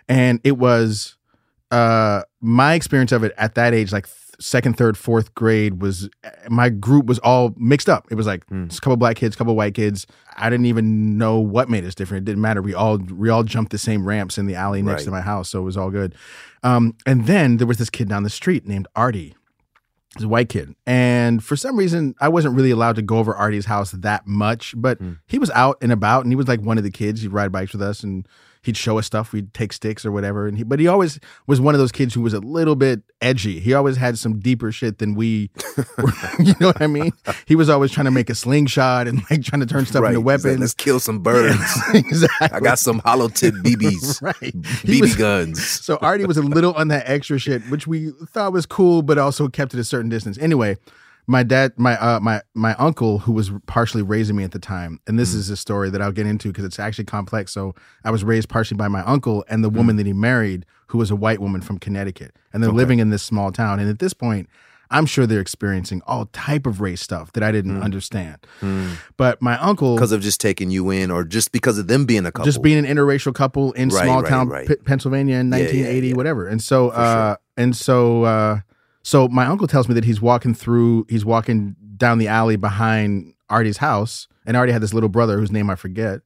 and 0.09 0.39
it 0.45 0.59
was 0.59 1.17
uh 1.71 2.23
my 2.41 2.75
experience 2.75 3.11
of 3.13 3.25
it 3.25 3.33
at 3.39 3.55
that 3.57 3.75
age, 3.75 3.91
like 3.93 4.07
second, 4.39 4.77
third, 4.77 4.97
fourth 4.97 5.35
grade, 5.35 5.81
was 5.81 6.09
my 6.49 6.69
group 6.69 7.07
was 7.07 7.19
all 7.21 7.55
mixed 7.57 7.89
up. 7.89 8.07
It 8.11 8.15
was 8.15 8.27
like 8.27 8.45
just 8.69 8.79
a 8.79 8.81
couple 8.81 8.97
black 8.97 9.17
kids, 9.17 9.35
a 9.35 9.39
couple 9.39 9.55
white 9.57 9.75
kids. 9.75 10.07
I 10.37 10.51
didn't 10.51 10.67
even 10.67 11.17
know 11.19 11.39
what 11.39 11.69
made 11.69 11.85
us 11.85 11.95
different. 11.95 12.23
It 12.23 12.31
didn't 12.31 12.43
matter. 12.43 12.63
We 12.63 12.75
all 12.75 12.99
we 12.99 13.29
all 13.29 13.43
jumped 13.43 13.73
the 13.73 13.79
same 13.79 14.07
ramps 14.07 14.39
in 14.39 14.47
the 14.47 14.55
alley 14.55 14.83
next 14.83 15.05
to 15.05 15.11
my 15.11 15.21
house, 15.21 15.49
so 15.51 15.61
it 15.61 15.65
was 15.65 15.77
all 15.77 15.91
good. 15.91 16.15
Um, 16.63 16.95
and 17.07 17.27
then 17.27 17.57
there 17.59 17.67
was 17.67 17.79
this 17.79 17.91
kid 17.91 18.09
down 18.09 18.23
the 18.23 18.31
street 18.31 18.67
named 18.67 18.89
Artie. 18.95 19.35
He's 20.17 20.25
a 20.25 20.29
white 20.29 20.49
kid. 20.49 20.75
And 20.87 21.45
for 21.45 21.57
some 21.57 21.77
reason, 21.77 22.15
I 22.21 22.29
wasn't 22.29 22.57
really 22.57 22.71
allowed 22.71 22.97
to 22.97 23.03
go 23.03 23.19
over 23.19 23.35
Artie's 23.35 23.67
house 23.67 23.91
that 23.91 24.27
much, 24.27 24.75
but 24.77 24.99
he 25.27 25.39
was 25.39 25.51
out 25.51 25.77
and 25.83 25.93
about 25.93 26.25
and 26.25 26.33
he 26.33 26.37
was 26.37 26.49
like 26.49 26.61
one 26.61 26.79
of 26.79 26.85
the 26.85 26.91
kids. 26.91 27.21
He'd 27.21 27.33
ride 27.33 27.53
bikes 27.53 27.73
with 27.73 27.83
us 27.83 28.03
and 28.03 28.27
he'd 28.63 28.77
show 28.77 28.99
us 28.99 29.07
stuff. 29.07 29.33
We'd 29.33 29.53
take 29.55 29.73
sticks 29.73 30.05
or 30.05 30.13
whatever. 30.13 30.47
And 30.47 30.57
he, 30.59 30.65
but 30.65 30.81
he 30.81 30.87
always 30.87 31.19
was 31.47 31.61
one 31.61 31.75
of 31.75 31.79
those 31.79 31.93
kids 31.93 32.15
who 32.15 32.21
was 32.21 32.33
a 32.35 32.41
little 32.41 32.77
bit 32.77 33.03
edgy. 33.21 33.61
He 33.61 33.75
always 33.75 33.97
had 33.97 34.19
some 34.19 34.39
deeper 34.41 34.71
shit 34.73 34.99
than 34.99 35.15
we, 35.15 35.51
were, 35.99 36.13
you 36.39 36.55
know 36.61 36.69
what 36.69 36.83
I 36.83 36.87
mean? 36.87 37.13
He 37.47 37.55
was 37.57 37.69
always 37.69 37.91
trying 37.93 38.07
to 38.07 38.11
make 38.11 38.31
a 38.31 38.35
slingshot 38.35 39.07
and 39.09 39.23
like 39.31 39.43
trying 39.43 39.61
to 39.61 39.67
turn 39.67 39.87
stuff 39.87 40.03
Right. 40.03 40.15
into 40.15 40.21
He's 40.21 40.27
like, 40.27 40.45
weapons. 40.45 40.61
Let's 40.61 40.75
kill 40.75 41.01
some 41.01 41.21
birds. 41.21 41.59
exactly. 41.95 42.49
I 42.51 42.61
got 42.61 42.79
some 42.79 42.99
hollow 43.01 43.29
tip 43.29 43.55
BBs, 43.55 44.23
right. 44.23 44.35
BB 44.55 45.01
was- 45.01 45.17
guns. 45.17 45.65
so 45.69 45.97
Artie 45.99 46.27
was 46.27 46.37
a 46.37 46.43
little 46.43 46.73
on 46.75 46.89
that 46.89 47.09
extra 47.09 47.39
shit, 47.39 47.63
which 47.71 47.87
we 47.87 48.11
thought 48.29 48.53
was 48.53 48.67
cool, 48.67 49.03
but 49.03 49.19
also 49.19 49.49
kept 49.49 49.75
at 49.75 49.81
a 49.81 49.85
certain 49.85 50.09
distance. 50.09 50.39
Anyway, 50.39 50.77
my 51.27 51.43
dad, 51.43 51.73
my 51.77 51.97
uh, 51.99 52.21
my 52.21 52.41
my 52.55 52.75
uncle, 52.75 53.19
who 53.21 53.33
was 53.33 53.51
partially 53.67 54.03
raising 54.03 54.37
me 54.37 54.45
at 54.45 54.53
the 54.53 54.59
time, 54.59 55.01
and 55.07 55.19
this 55.19 55.35
is 55.35 55.51
a 55.51 55.57
story 55.57 55.91
that 55.91 56.01
I'll 56.01 56.13
get 56.13 56.27
into 56.27 56.49
because 56.49 56.65
it's 56.65 56.79
actually 56.79 57.05
complex. 57.07 57.53
So 57.53 57.75
I 58.05 58.11
was 58.11 58.23
raised 58.25 58.49
partially 58.49 58.77
by 58.77 58.89
my 58.89 59.01
uncle 59.03 59.45
and 59.49 59.65
the 59.65 59.71
woman 59.71 59.97
that 59.97 60.07
he 60.07 60.13
married, 60.13 60.65
who 60.89 60.99
was 60.99 61.11
a 61.11 61.17
white 61.17 61.41
woman 61.41 61.61
from 61.61 61.79
Connecticut, 61.79 62.37
and 62.53 62.63
they're 62.63 62.71
living 62.71 62.99
in 63.01 63.11
this 63.11 63.23
small 63.23 63.51
town. 63.53 63.81
And 63.81 63.89
at 63.91 63.99
this 63.99 64.15
point, 64.15 64.49
I'm 64.89 65.05
sure 65.05 65.27
they're 65.27 65.41
experiencing 65.41 66.01
all 66.07 66.27
type 66.27 66.65
of 66.65 66.81
race 66.81 67.01
stuff 67.01 67.33
that 67.33 67.43
I 67.43 67.51
didn't 67.51 67.83
understand. 67.83 68.47
But 69.17 69.43
my 69.43 69.59
uncle, 69.59 69.97
Because 69.97 70.13
of 70.13 70.21
just 70.23 70.41
taking 70.41 70.71
you 70.71 70.91
in, 70.91 71.11
or 71.11 71.25
just 71.25 71.51
because 71.51 71.77
of 71.79 71.89
them 71.89 72.05
being 72.07 72.25
a 72.25 72.31
couple. 72.31 72.45
just 72.45 72.63
being 72.63 72.79
an 72.79 72.85
interracial 72.85 73.35
couple 73.35 73.73
in 73.73 73.89
Right, 73.89 74.05
small 74.05 74.23
right, 74.23 74.29
town 74.31 74.49
right. 74.49 74.69
P- 74.69 74.77
Pennsylvania 74.77 75.39
in 75.39 75.51
Yeah, 75.51 75.57
yeah, 75.57 75.63
1980, 75.65 76.09
yeah. 76.09 76.15
whatever. 76.15 76.47
And 76.47 76.63
so, 76.63 76.91
uh, 76.91 77.35
and 77.57 77.75
so, 77.75 78.23
uh, 78.23 78.61
so 79.07 79.29
my 79.29 79.47
uncle 79.47 79.69
tells 79.69 79.87
me 79.89 79.95
that 79.95 80.05
he's 80.05 80.21
walking 80.21 80.53
through, 80.53 81.07
he's 81.09 81.25
walking 81.25 81.77
down 81.97 82.19
the 82.19 82.27
alley 82.27 82.57
behind 82.57 83.35
Artie's 83.49 83.77
house, 83.77 84.27
and 84.45 84.57
Artie 84.57 84.73
had 84.73 84.83
this 84.83 84.93
little 84.93 85.09
brother 85.09 85.39
whose 85.39 85.53
name 85.53 85.71
I 85.71 85.77
forget. 85.77 86.23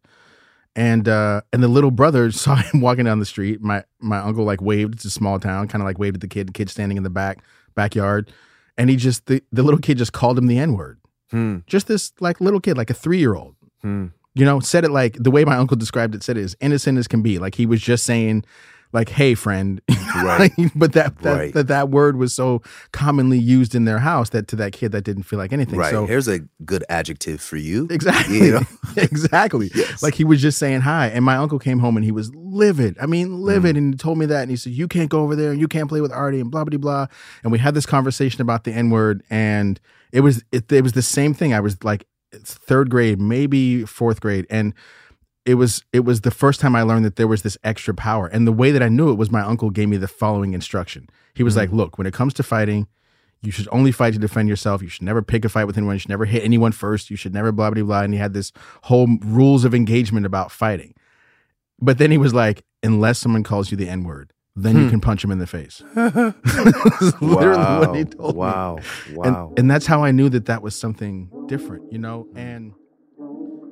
And 0.75 1.07
uh, 1.07 1.43
and 1.53 1.63
the 1.63 1.69
little 1.69 1.91
brother 1.91 2.33
saw 2.45 2.55
him 2.57 2.81
walking 2.81 3.05
down 3.05 3.19
the 3.19 3.27
street. 3.27 3.61
My 3.61 3.85
my 3.99 4.17
uncle 4.17 4.47
like 4.47 4.63
waved. 4.63 4.95
It's 4.95 5.05
a 5.05 5.11
small 5.11 5.39
town, 5.39 5.69
kind 5.69 5.83
of 5.83 5.87
like 5.87 5.99
waved 5.99 6.17
at 6.17 6.21
the 6.23 6.29
kid. 6.29 6.49
The 6.49 6.53
kid 6.55 6.71
standing 6.71 6.97
in 6.97 7.03
the 7.03 7.11
back 7.11 7.45
backyard, 7.75 8.33
and 8.79 8.89
he 8.89 8.97
just 8.97 9.27
the, 9.27 9.43
the 9.53 9.63
little 9.63 9.79
kid 9.81 9.99
just 9.99 10.15
called 10.15 10.39
him 10.39 10.47
the 10.47 10.59
n 10.59 10.73
word. 10.75 10.99
Hmm. 11.33 11.59
Just 11.67 11.87
this 11.87 12.15
like 12.19 12.41
little 12.41 12.61
kid, 12.61 12.79
like 12.79 12.89
a 12.89 12.95
three 12.95 13.19
year 13.19 13.35
old 13.35 13.57
Hmm. 13.83 14.07
you 14.35 14.47
know, 14.47 14.59
said 14.61 14.85
it 14.85 14.91
like 14.91 15.17
the 15.19 15.31
way 15.31 15.45
my 15.45 15.57
uncle 15.57 15.77
described 15.77 16.15
it, 16.15 16.23
said 16.23 16.39
it 16.39 16.45
as 16.45 16.57
innocent 16.61 16.97
as 16.97 17.07
can 17.07 17.21
be. 17.21 17.39
Like 17.39 17.57
he 17.57 17.67
was 17.67 17.83
just 17.83 18.05
saying, 18.05 18.45
like, 18.93 19.09
hey, 19.11 19.35
friend. 19.35 19.81
Right. 20.13 20.51
but 20.75 20.93
that 20.95 21.17
that, 21.21 21.37
Right. 21.37 21.55
that 21.55 21.69
that 21.69 21.89
word 21.89 22.17
was 22.17 22.35
so 22.35 22.63
commonly 22.93 23.39
used 23.39 23.77
in 23.77 23.85
their 23.85 24.01
house 24.01 24.31
that 24.31 24.49
to 24.49 24.57
that 24.57 24.73
kid 24.73 24.91
that 24.91 25.03
didn't 25.05 25.23
feel 25.23 25.39
like 25.39 25.53
anything. 25.53 25.79
Right. 25.79 25.93
So 25.93 26.05
Here's 26.05 26.27
a 26.27 26.41
good 26.65 26.85
adjective 26.89 27.41
for 27.41 27.57
you. 27.57 27.87
Exactly. 27.91 28.39
You 28.39 28.53
know? 28.55 28.63
exactly. 28.97 29.71
Yes. 29.75 30.03
Like 30.03 30.15
he 30.15 30.25
was 30.25 30.43
just 30.43 30.59
saying 30.59 30.81
hi. 30.81 31.07
And 31.07 31.25
my 31.25 31.37
uncle 31.37 31.61
came 31.61 31.79
home 31.79 31.97
and 31.97 32.05
he 32.05 32.11
was 32.11 32.35
livid. 32.35 32.97
I 33.01 33.07
mean, 33.07 33.29
Mm. 33.29 33.41
livid. 33.43 33.77
And 33.77 33.95
he 33.95 33.99
told 33.99 34.19
me 34.19 34.27
that. 34.27 34.43
And 34.43 34.51
he 34.51 34.57
said, 34.57 34.73
You 34.73 34.89
can't 34.89 35.09
go 35.09 35.21
over 35.23 35.37
there 35.37 35.53
and 35.53 35.61
you 35.61 35.69
can't 35.69 35.89
play 35.89 36.01
with 36.01 36.11
Artie 36.13 36.41
and 36.41 36.51
blah, 36.51 36.65
blah, 36.65 36.77
blah. 36.79 37.07
And 37.45 37.53
we 37.53 37.59
had 37.61 37.75
this 37.75 37.87
conversation 37.87 38.43
about 38.43 38.65
the 38.65 38.73
N 38.73 38.91
word. 38.91 39.23
And 39.31 39.79
it 40.11 40.21
was, 40.21 40.43
it, 40.51 40.71
it 40.73 40.83
was 40.83 40.93
the 40.95 41.03
same 41.03 41.35
thing. 41.35 41.55
I 41.55 41.61
was 41.61 41.83
like 41.85 42.05
third 42.35 42.91
grade, 42.91 43.21
maybe 43.21 43.85
fourth 43.85 44.21
grade. 44.21 44.47
And 44.51 44.75
it 45.51 45.55
was 45.55 45.83
it 45.93 46.01
was 46.01 46.21
the 46.21 46.31
first 46.31 46.61
time 46.61 46.77
I 46.77 46.83
learned 46.83 47.05
that 47.05 47.17
there 47.17 47.27
was 47.27 47.43
this 47.43 47.59
extra 47.65 47.93
power. 47.93 48.29
And 48.29 48.47
the 48.47 48.53
way 48.53 48.71
that 48.71 48.85
I 48.85 48.89
knew 48.89 49.11
it 49.11 49.17
was 49.17 49.33
my 49.33 49.41
uncle 49.41 49.71
gave 49.71 49.89
me 49.89 49.97
the 49.97 50.07
following 50.07 50.55
instruction. 50.55 51.09
He 51.35 51.43
was 51.43 51.55
hmm. 51.55 51.61
like, 51.61 51.73
"Look, 51.73 51.99
when 51.99 52.07
it 52.07 52.15
comes 52.15 52.33
to 52.35 52.45
fighting, 52.45 52.87
you 53.43 53.51
should 53.51 53.67
only 53.73 53.91
fight 53.91 54.13
to 54.13 54.21
defend 54.21 54.49
yourself. 54.49 54.81
You 54.81 54.89
should 54.89 55.03
never 55.03 55.23
pick 55.23 55.45
a 55.45 55.49
fight 55.49 55.65
with 55.65 55.77
anyone. 55.77 55.97
You 55.97 55.99
should 55.99 56.11
never 56.11 56.25
hit 56.25 56.45
anyone 56.45 56.71
first. 56.71 57.11
You 57.11 57.17
should 57.17 57.35
never 57.35 57.51
blah 57.51 57.71
blah 57.71 57.83
blah." 57.83 58.03
And 58.03 58.15
he 58.15 58.21
had 58.21 58.33
this 58.33 58.53
whole 58.85 59.09
rules 59.25 59.65
of 59.65 59.75
engagement 59.75 60.25
about 60.25 60.53
fighting. 60.53 60.95
But 61.81 61.99
then 61.99 62.13
he 62.13 62.19
was 62.19 62.33
like, 62.33 62.63
"Unless 62.85 63.19
someone 63.19 63.43
calls 63.43 63.73
you 63.73 63.77
the 63.77 63.89
N 63.89 64.05
word, 64.05 64.33
then 64.55 64.77
you 64.77 64.85
hmm. 64.85 64.91
can 64.91 65.01
punch 65.01 65.25
him 65.25 65.33
in 65.33 65.41
the 65.41 65.49
face." 65.49 65.83
Literally 65.97 67.57
wow. 67.57 67.81
what 67.81 67.97
he 67.97 68.05
told 68.05 68.37
me. 68.37 68.39
wow. 68.39 68.79
And, 69.07 69.17
Wow. 69.17 69.55
and 69.57 69.69
that's 69.69 69.87
how 69.87 70.05
I 70.05 70.13
knew 70.13 70.29
that 70.29 70.47
that 70.47 70.63
was 70.63 70.77
something 70.77 71.29
different, 71.49 71.93
you 71.93 71.99
know? 71.99 72.29
And 72.37 72.73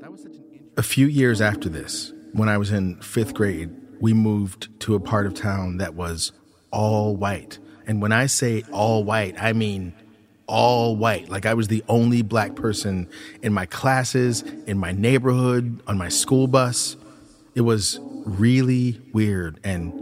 that 0.00 0.10
was 0.10 0.22
such 0.22 0.34
an 0.34 0.48
a 0.78 0.82
few 0.82 1.08
years 1.08 1.40
after 1.40 1.68
this, 1.68 2.12
when 2.32 2.48
I 2.48 2.56
was 2.56 2.70
in 2.70 3.00
fifth 3.02 3.34
grade, 3.34 3.68
we 4.00 4.12
moved 4.12 4.68
to 4.82 4.94
a 4.94 5.00
part 5.00 5.26
of 5.26 5.34
town 5.34 5.78
that 5.78 5.94
was 5.94 6.30
all 6.70 7.16
white. 7.16 7.58
And 7.88 8.00
when 8.00 8.12
I 8.12 8.26
say 8.26 8.62
all 8.70 9.02
white, 9.02 9.34
I 9.42 9.52
mean 9.54 9.92
all 10.46 10.94
white. 10.94 11.28
Like 11.28 11.46
I 11.46 11.54
was 11.54 11.66
the 11.66 11.82
only 11.88 12.22
black 12.22 12.54
person 12.54 13.08
in 13.42 13.52
my 13.52 13.66
classes, 13.66 14.42
in 14.68 14.78
my 14.78 14.92
neighborhood, 14.92 15.82
on 15.88 15.98
my 15.98 16.08
school 16.08 16.46
bus. 16.46 16.96
It 17.56 17.62
was 17.62 17.98
really 18.24 19.00
weird 19.12 19.58
and 19.64 19.92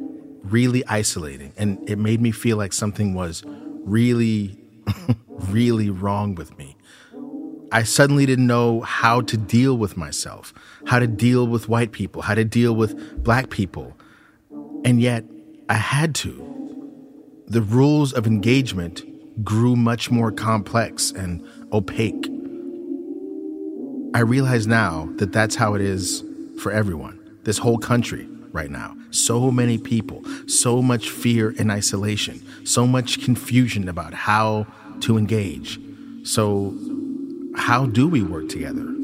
really 0.42 0.86
isolating. 0.86 1.54
And 1.56 1.88
it 1.88 1.96
made 1.96 2.20
me 2.20 2.32
feel 2.32 2.58
like 2.58 2.74
something 2.74 3.14
was 3.14 3.42
really, 3.46 4.58
really 5.28 5.88
wrong 5.88 6.34
with 6.34 6.56
me. 6.58 6.75
I 7.76 7.82
suddenly 7.82 8.24
didn't 8.24 8.46
know 8.46 8.80
how 8.80 9.20
to 9.20 9.36
deal 9.36 9.76
with 9.76 9.98
myself, 9.98 10.54
how 10.86 10.98
to 10.98 11.06
deal 11.06 11.46
with 11.46 11.68
white 11.68 11.92
people, 11.92 12.22
how 12.22 12.34
to 12.34 12.42
deal 12.42 12.74
with 12.74 13.22
black 13.22 13.50
people. 13.50 13.94
And 14.86 14.98
yet 14.98 15.24
I 15.68 15.74
had 15.74 16.14
to. 16.14 16.32
The 17.48 17.60
rules 17.60 18.14
of 18.14 18.26
engagement 18.26 19.04
grew 19.44 19.76
much 19.76 20.10
more 20.10 20.32
complex 20.32 21.10
and 21.10 21.46
opaque. 21.70 22.30
I 24.14 24.20
realize 24.20 24.66
now 24.66 25.10
that 25.16 25.34
that's 25.34 25.56
how 25.56 25.74
it 25.74 25.82
is 25.82 26.24
for 26.62 26.72
everyone, 26.72 27.20
this 27.42 27.58
whole 27.58 27.76
country 27.76 28.26
right 28.52 28.70
now. 28.70 28.96
So 29.10 29.50
many 29.50 29.76
people, 29.76 30.24
so 30.48 30.80
much 30.80 31.10
fear 31.10 31.54
and 31.58 31.70
isolation, 31.70 32.40
so 32.64 32.86
much 32.86 33.22
confusion 33.22 33.86
about 33.86 34.14
how 34.14 34.66
to 35.00 35.18
engage. 35.18 35.78
So, 36.22 36.74
how 37.56 37.86
do 37.86 38.06
we 38.06 38.22
work 38.22 38.48
together? 38.48 38.95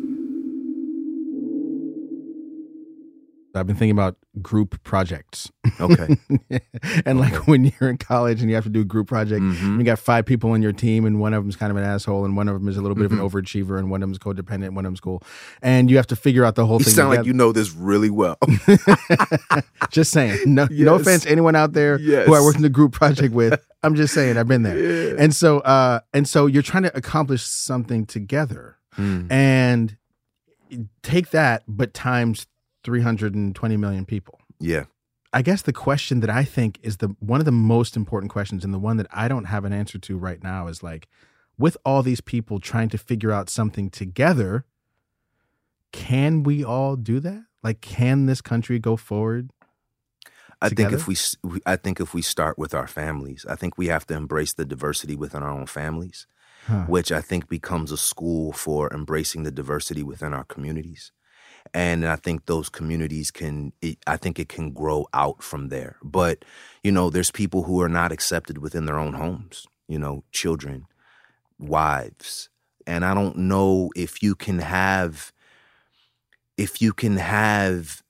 I've 3.54 3.66
been 3.66 3.76
thinking 3.76 3.90
about 3.92 4.16
group 4.40 4.82
projects. 4.82 5.50
Okay. 5.80 6.16
and 7.06 7.20
like 7.20 7.46
when 7.46 7.64
you're 7.64 7.90
in 7.90 7.98
college 7.98 8.40
and 8.40 8.48
you 8.48 8.54
have 8.54 8.64
to 8.64 8.70
do 8.70 8.80
a 8.80 8.84
group 8.84 9.08
project, 9.08 9.42
Mm-hmm. 9.42 9.78
you 9.78 9.84
got 9.84 9.98
five 9.98 10.24
people 10.26 10.50
on 10.52 10.62
your 10.62 10.72
team, 10.72 11.04
and 11.04 11.20
one 11.20 11.34
of 11.34 11.42
them's 11.44 11.56
kind 11.56 11.70
of 11.70 11.76
an 11.76 11.84
asshole, 11.84 12.24
and 12.24 12.36
one 12.36 12.48
of 12.48 12.54
them 12.54 12.68
is 12.68 12.76
a 12.76 12.80
little 12.80 12.94
bit 12.94 13.10
Mm-hmm. 13.10 13.20
of 13.20 13.34
an 13.34 13.42
overachiever, 13.42 13.78
and 13.78 13.90
one 13.90 14.02
of 14.02 14.08
them's 14.08 14.18
codependent, 14.18 14.70
one 14.74 14.84
of 14.86 14.90
them's 14.90 15.00
cool, 15.00 15.22
and 15.60 15.90
you 15.90 15.96
have 15.98 16.06
to 16.06 16.16
figure 16.16 16.44
out 16.44 16.54
the 16.54 16.64
whole 16.66 16.78
You 16.78 16.84
thing. 16.84 16.92
You 16.92 16.96
sound 16.96 17.10
like 17.16 17.26
you 17.26 17.32
know 17.34 17.52
this 17.52 17.72
really 17.72 18.10
well. 18.10 18.38
Just 19.90 20.12
saying. 20.12 20.38
No, 20.46 20.66
no 20.70 20.94
offense 20.94 21.24
to 21.24 21.30
anyone 21.30 21.54
out 21.56 21.72
there 21.72 21.98
Yes. 22.00 22.26
who 22.26 22.34
I 22.34 22.40
worked 22.40 22.56
in 22.56 22.62
the 22.62 22.68
group 22.68 22.92
project 22.92 23.34
with. 23.34 23.60
I'm 23.82 23.94
just 23.96 24.14
saying 24.14 24.36
I've 24.36 24.46
been 24.46 24.62
there. 24.62 25.16
And 25.18 25.34
so, 25.34 25.58
uh, 25.60 26.00
and 26.14 26.28
so 26.28 26.46
you're 26.46 26.62
trying 26.62 26.84
to 26.84 26.96
accomplish 26.96 27.42
something 27.42 28.06
together, 28.06 28.76
Hmm. 28.94 29.26
and 29.30 29.96
take 31.02 31.30
that, 31.30 31.62
but 31.66 31.92
times 31.94 32.46
320 32.84 33.76
million 33.76 34.04
people. 34.04 34.38
Yeah. 34.60 34.84
I 35.32 35.40
guess 35.42 35.62
the 35.62 35.72
question 35.72 36.20
that 36.20 36.28
I 36.30 36.44
think 36.44 36.78
is 36.82 36.98
the 36.98 37.08
one 37.18 37.40
of 37.40 37.46
the 37.46 37.52
most 37.52 37.96
important 37.96 38.30
questions 38.30 38.64
and 38.64 38.74
the 38.74 38.78
one 38.78 38.98
that 38.98 39.06
I 39.12 39.28
don't 39.28 39.44
have 39.46 39.64
an 39.64 39.72
answer 39.72 39.98
to 39.98 40.18
right 40.18 40.42
now 40.42 40.66
is 40.68 40.82
like 40.82 41.08
with 41.58 41.76
all 41.84 42.02
these 42.02 42.20
people 42.20 42.60
trying 42.60 42.88
to 42.90 42.98
figure 42.98 43.32
out 43.32 43.48
something 43.48 43.88
together, 43.88 44.64
can 45.92 46.42
we 46.42 46.64
all 46.64 46.96
do 46.96 47.20
that? 47.20 47.44
Like 47.62 47.80
can 47.80 48.26
this 48.26 48.40
country 48.40 48.78
go 48.78 48.96
forward? 48.96 49.50
I 50.60 50.68
think 50.68 50.92
if 50.92 51.08
we, 51.08 51.16
we- 51.42 51.60
I 51.66 51.76
think 51.76 51.98
if 52.00 52.14
we 52.14 52.22
start 52.22 52.56
with 52.58 52.72
our 52.74 52.86
families, 52.86 53.44
I 53.48 53.56
think 53.56 53.76
we 53.76 53.88
have 53.88 54.06
to 54.08 54.14
embrace 54.14 54.52
the 54.52 54.64
diversity 54.64 55.16
within 55.16 55.42
our 55.42 55.50
own 55.50 55.66
families, 55.66 56.26
Huh. 56.66 56.84
which 56.86 57.10
I 57.10 57.20
think 57.20 57.48
becomes 57.48 57.90
a 57.90 57.96
school 57.96 58.52
for 58.52 58.88
embracing 58.94 59.42
the 59.42 59.50
diversity 59.50 60.04
within 60.04 60.32
our 60.32 60.44
communities. 60.44 61.10
And 61.74 62.04
I 62.06 62.16
think 62.16 62.46
those 62.46 62.68
communities 62.68 63.30
can, 63.30 63.72
it, 63.80 63.98
I 64.06 64.16
think 64.16 64.38
it 64.38 64.48
can 64.48 64.72
grow 64.72 65.06
out 65.14 65.42
from 65.42 65.68
there. 65.68 65.96
But, 66.02 66.44
you 66.82 66.92
know, 66.92 67.08
there's 67.10 67.30
people 67.30 67.62
who 67.62 67.80
are 67.80 67.88
not 67.88 68.12
accepted 68.12 68.58
within 68.58 68.84
their 68.86 68.98
own 68.98 69.14
homes, 69.14 69.66
you 69.88 69.98
know, 69.98 70.22
children, 70.32 70.86
wives. 71.58 72.48
And 72.86 73.04
I 73.04 73.14
don't 73.14 73.36
know 73.36 73.90
if 73.96 74.22
you 74.22 74.34
can 74.34 74.58
have, 74.58 75.32
if 76.56 76.82
you 76.82 76.92
can 76.92 77.16
have 77.16 78.02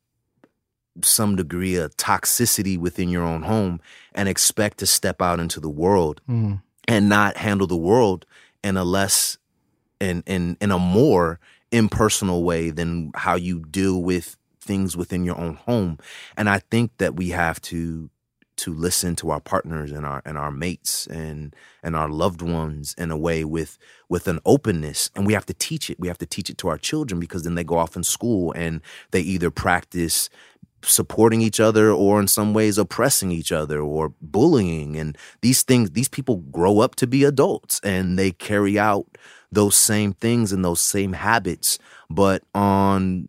some 1.03 1.37
degree 1.37 1.77
of 1.77 1.97
toxicity 1.97 2.77
within 2.79 3.09
your 3.09 3.23
own 3.23 3.43
home 3.43 3.81
and 4.15 4.29
expect 4.29 4.79
to 4.79 4.87
step 4.87 5.23
out 5.23 5.41
into 5.41 5.59
the 5.61 5.71
world 5.71 6.21
Mm. 6.29 6.61
and 6.87 7.09
not 7.09 7.37
handle 7.39 7.67
the 7.67 7.77
world 7.77 8.27
in 8.63 8.77
a 8.77 8.85
less 8.85 9.39
in 10.01 10.23
in 10.27 10.57
in 10.61 10.71
a 10.71 10.79
more 10.79 11.41
impersonal 11.73 12.45
way 12.45 12.71
than 12.71 13.11
how 13.15 13.35
you 13.35 13.65
deal 13.65 14.03
with 14.03 14.37
things 14.61 14.97
within 14.97 15.25
your 15.25 15.39
own 15.39 15.57
home. 15.57 15.99
And 16.37 16.49
i 16.49 16.59
think 16.59 16.93
that 16.99 17.17
we 17.17 17.31
have 17.31 17.61
to 17.63 18.11
to 18.63 18.73
listen 18.73 19.17
to 19.17 19.31
our 19.31 19.41
partners 19.41 19.91
and 19.91 20.07
our 20.07 20.23
and 20.25 20.39
our 20.39 20.51
mates 20.51 21.07
and 21.09 21.57
and 21.83 21.97
our 21.97 22.09
loved 22.09 22.43
ones 22.43 22.95
in 22.97 23.11
a 23.11 23.17
way 23.17 23.45
with 23.45 23.79
with 24.09 24.29
an 24.29 24.39
openness. 24.45 25.11
And 25.17 25.27
we 25.27 25.33
have 25.33 25.47
to 25.47 25.55
teach 25.55 25.91
it. 25.91 25.99
We 25.99 26.09
have 26.09 26.19
to 26.19 26.27
teach 26.27 26.51
it 26.51 26.59
to 26.59 26.69
our 26.69 26.79
children 26.79 27.19
because 27.19 27.43
then 27.43 27.55
they 27.55 27.65
go 27.65 27.79
off 27.79 27.97
in 27.97 28.05
school 28.05 28.53
and 28.53 28.81
they 29.11 29.21
either 29.21 29.51
practice 29.51 30.29
supporting 30.85 31.41
each 31.41 31.61
other 31.61 31.91
or 31.91 32.21
in 32.21 32.29
some 32.29 32.55
ways 32.55 32.77
oppressing 32.77 33.33
each 33.33 33.53
other 33.53 33.81
or 33.81 34.13
bullying. 34.21 34.97
And 34.97 35.17
these 35.41 35.63
things 35.63 35.91
these 35.91 36.09
people 36.09 36.37
grow 36.37 36.81
up 36.81 36.95
to 36.97 37.07
be 37.07 37.25
adults 37.25 37.81
and 37.83 38.19
they 38.19 38.31
carry 38.31 38.79
out 38.79 39.07
those 39.53 39.77
same 39.77 40.13
things 40.15 40.53
and 40.53 40.65
those 40.65 40.81
same 40.81 41.13
habits 41.13 41.79
but 42.11 42.43
on 42.55 43.29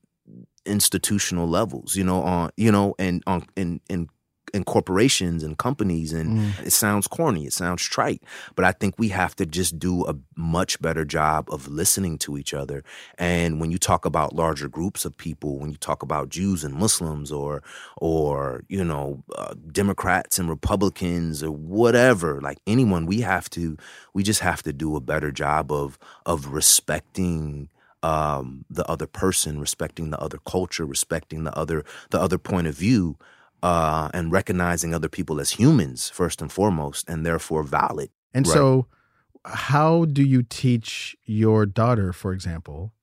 institutional 0.66 1.48
levels 1.48 1.96
you 1.96 2.04
know 2.04 2.24
on 2.24 2.50
you 2.58 2.72
know 2.72 2.96
and 2.98 3.22
on 3.28 3.46
in 3.56 3.82
in 3.90 4.08
in 4.54 4.64
corporations 4.64 5.42
and 5.44 5.58
companies 5.58 6.14
and 6.14 6.30
Mm. 6.40 6.66
it 6.68 6.72
sounds 6.74 7.08
corny 7.08 7.46
it 7.46 7.54
sounds 7.54 7.82
trite 7.82 8.22
but 8.56 8.64
i 8.64 8.72
think 8.72 8.94
we 9.00 9.10
have 9.10 9.36
to 9.36 9.46
just 9.46 9.80
do 9.80 10.06
a 10.06 10.16
much 10.36 10.80
better 10.80 11.04
job 11.06 11.50
of 11.52 11.68
listening 11.68 12.18
to 12.20 12.38
each 12.38 12.54
other 12.54 12.84
and 13.18 13.60
when 13.60 13.72
you 13.72 13.80
talk 13.80 14.06
about 14.06 14.36
larger 14.36 14.68
groups 14.70 15.06
of 15.06 15.18
people 15.18 15.58
when 15.60 15.72
you 15.72 15.78
talk 15.78 16.04
about 16.04 16.30
jews 16.30 16.64
and 16.64 16.76
muslims 16.76 17.32
or 17.32 17.64
or 17.98 18.64
you 18.70 18.84
know 18.84 19.24
uh, 19.36 19.54
democrats 19.72 20.38
and 20.38 20.48
republicans 20.50 21.42
or 21.44 21.52
whatever 21.52 22.40
like 22.40 22.60
anyone 22.68 23.06
we 23.08 23.22
have 23.22 23.50
to 23.50 23.76
we 24.14 24.22
just 24.22 24.42
have 24.42 24.62
to 24.62 24.72
do 24.72 24.96
a 24.96 25.02
better 25.02 25.32
job 25.32 25.72
of 25.72 25.98
of 26.28 26.48
respecting 26.54 27.70
um, 28.04 28.66
the 28.70 28.86
other 28.92 29.08
person, 29.08 29.62
respecting 29.62 30.10
the 30.10 30.20
other 30.20 30.38
culture, 30.46 30.86
respecting 30.86 31.46
the 31.46 31.58
other 31.58 31.86
the 32.10 32.20
other 32.20 32.38
point 32.38 32.68
of 32.68 32.76
view, 32.76 33.18
uh, 33.64 34.10
and 34.14 34.32
recognizing 34.32 34.94
other 34.94 35.10
people 35.10 35.40
as 35.40 35.52
humans 35.52 36.10
first 36.10 36.42
and 36.42 36.52
foremost, 36.52 37.10
and 37.10 37.26
therefore 37.26 37.64
valid. 37.64 38.10
And 38.36 38.46
Right. 38.46 38.54
so, 38.54 38.88
how 39.46 40.06
do 40.06 40.24
you 40.24 40.44
teach 40.44 41.16
your 41.26 41.66
daughter, 41.66 42.14
for 42.14 42.32
example, 42.34 42.94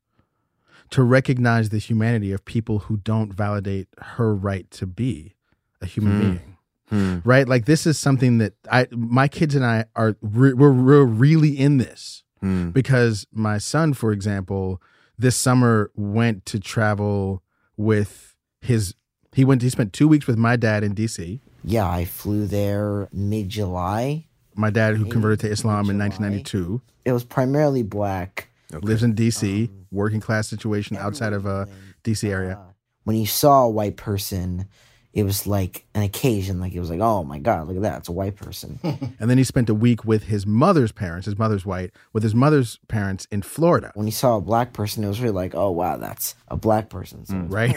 to 0.90 1.02
recognize 1.02 1.68
the 1.70 1.78
humanity 1.78 2.30
of 2.32 2.44
people 2.44 2.80
who 2.80 2.96
don't 2.98 3.32
validate 3.32 3.88
her 3.98 4.34
right 4.34 4.70
to 4.72 4.86
be 4.86 5.34
a 5.80 5.86
human 5.86 6.12
Hmm. 6.12 6.20
being? 6.20 6.56
Hmm. 6.90 7.18
Right? 7.28 7.46
Like 7.48 7.66
this 7.66 7.86
is 7.86 7.98
something 7.98 8.38
that 8.38 8.54
I, 8.70 8.86
my 8.90 9.28
kids 9.28 9.54
and 9.54 9.64
I 9.64 9.84
are 9.94 10.16
re- 10.20 10.52
we're, 10.54 10.72
we're 10.72 11.04
really 11.04 11.56
in 11.58 11.78
this 11.78 12.24
Hmm. 12.40 12.70
because 12.70 13.26
my 13.32 13.58
son, 13.58 13.92
for 13.94 14.10
example, 14.12 14.80
this 15.18 15.36
summer 15.36 15.90
went 15.94 16.44
to 16.46 16.58
travel 16.58 17.42
with 17.76 18.34
his. 18.60 18.94
He 19.32 19.44
went. 19.44 19.62
He 19.62 19.70
spent 19.70 19.92
two 19.92 20.08
weeks 20.08 20.26
with 20.26 20.36
my 20.36 20.56
dad 20.56 20.82
in 20.82 20.94
D.C. 20.94 21.40
Yeah, 21.62 21.88
I 21.88 22.04
flew 22.04 22.46
there 22.46 23.08
mid 23.12 23.48
July. 23.48 24.26
My 24.54 24.70
dad, 24.70 24.96
who 24.96 25.06
converted 25.06 25.40
to 25.40 25.50
Islam 25.50 25.88
in 25.90 25.96
July. 25.96 26.06
1992. 26.08 26.80
It 27.04 27.12
was 27.12 27.24
primarily 27.24 27.82
black. 27.82 28.48
Okay. 28.72 28.86
lives 28.86 29.02
in 29.02 29.14
DC, 29.14 29.68
Um, 29.68 29.86
working 29.90 30.20
class 30.20 30.48
situation 30.48 30.96
outside 30.96 31.32
of 31.32 31.46
uh, 31.46 31.66
DC 32.04 32.28
area. 32.28 32.58
Uh, 32.60 32.72
when 33.04 33.16
you 33.16 33.26
saw 33.26 33.64
a 33.64 33.70
white 33.70 33.96
person, 33.96 34.66
it 35.12 35.24
was 35.24 35.46
like 35.46 35.84
an 35.94 36.02
occasion. 36.02 36.60
Like 36.60 36.72
it 36.72 36.80
was 36.80 36.88
like, 36.90 37.00
oh 37.00 37.24
my 37.24 37.38
god, 37.38 37.66
look 37.66 37.76
at 37.76 37.82
that, 37.82 37.98
it's 37.98 38.08
a 38.08 38.12
white 38.12 38.36
person. 38.36 38.78
And 39.20 39.28
then 39.28 39.36
he 39.38 39.44
spent 39.44 39.68
a 39.68 39.74
week 39.74 40.04
with 40.04 40.24
his 40.24 40.46
mother's 40.46 40.92
parents. 40.92 41.26
His 41.26 41.36
mother's 41.38 41.66
white, 41.66 41.90
with 42.12 42.22
his 42.22 42.34
mother's 42.34 42.78
parents 42.88 43.26
in 43.30 43.42
Florida, 43.42 43.90
when 43.94 44.06
he 44.06 44.12
saw 44.12 44.36
a 44.36 44.40
black 44.40 44.72
person, 44.72 45.04
it 45.04 45.08
was 45.08 45.20
really 45.20 45.34
like, 45.34 45.54
oh 45.54 45.70
wow, 45.70 45.96
that's 45.96 46.34
a 46.48 46.56
black 46.56 46.88
person. 46.88 47.26
So 47.26 47.36
it's 47.40 47.52
right? 47.52 47.76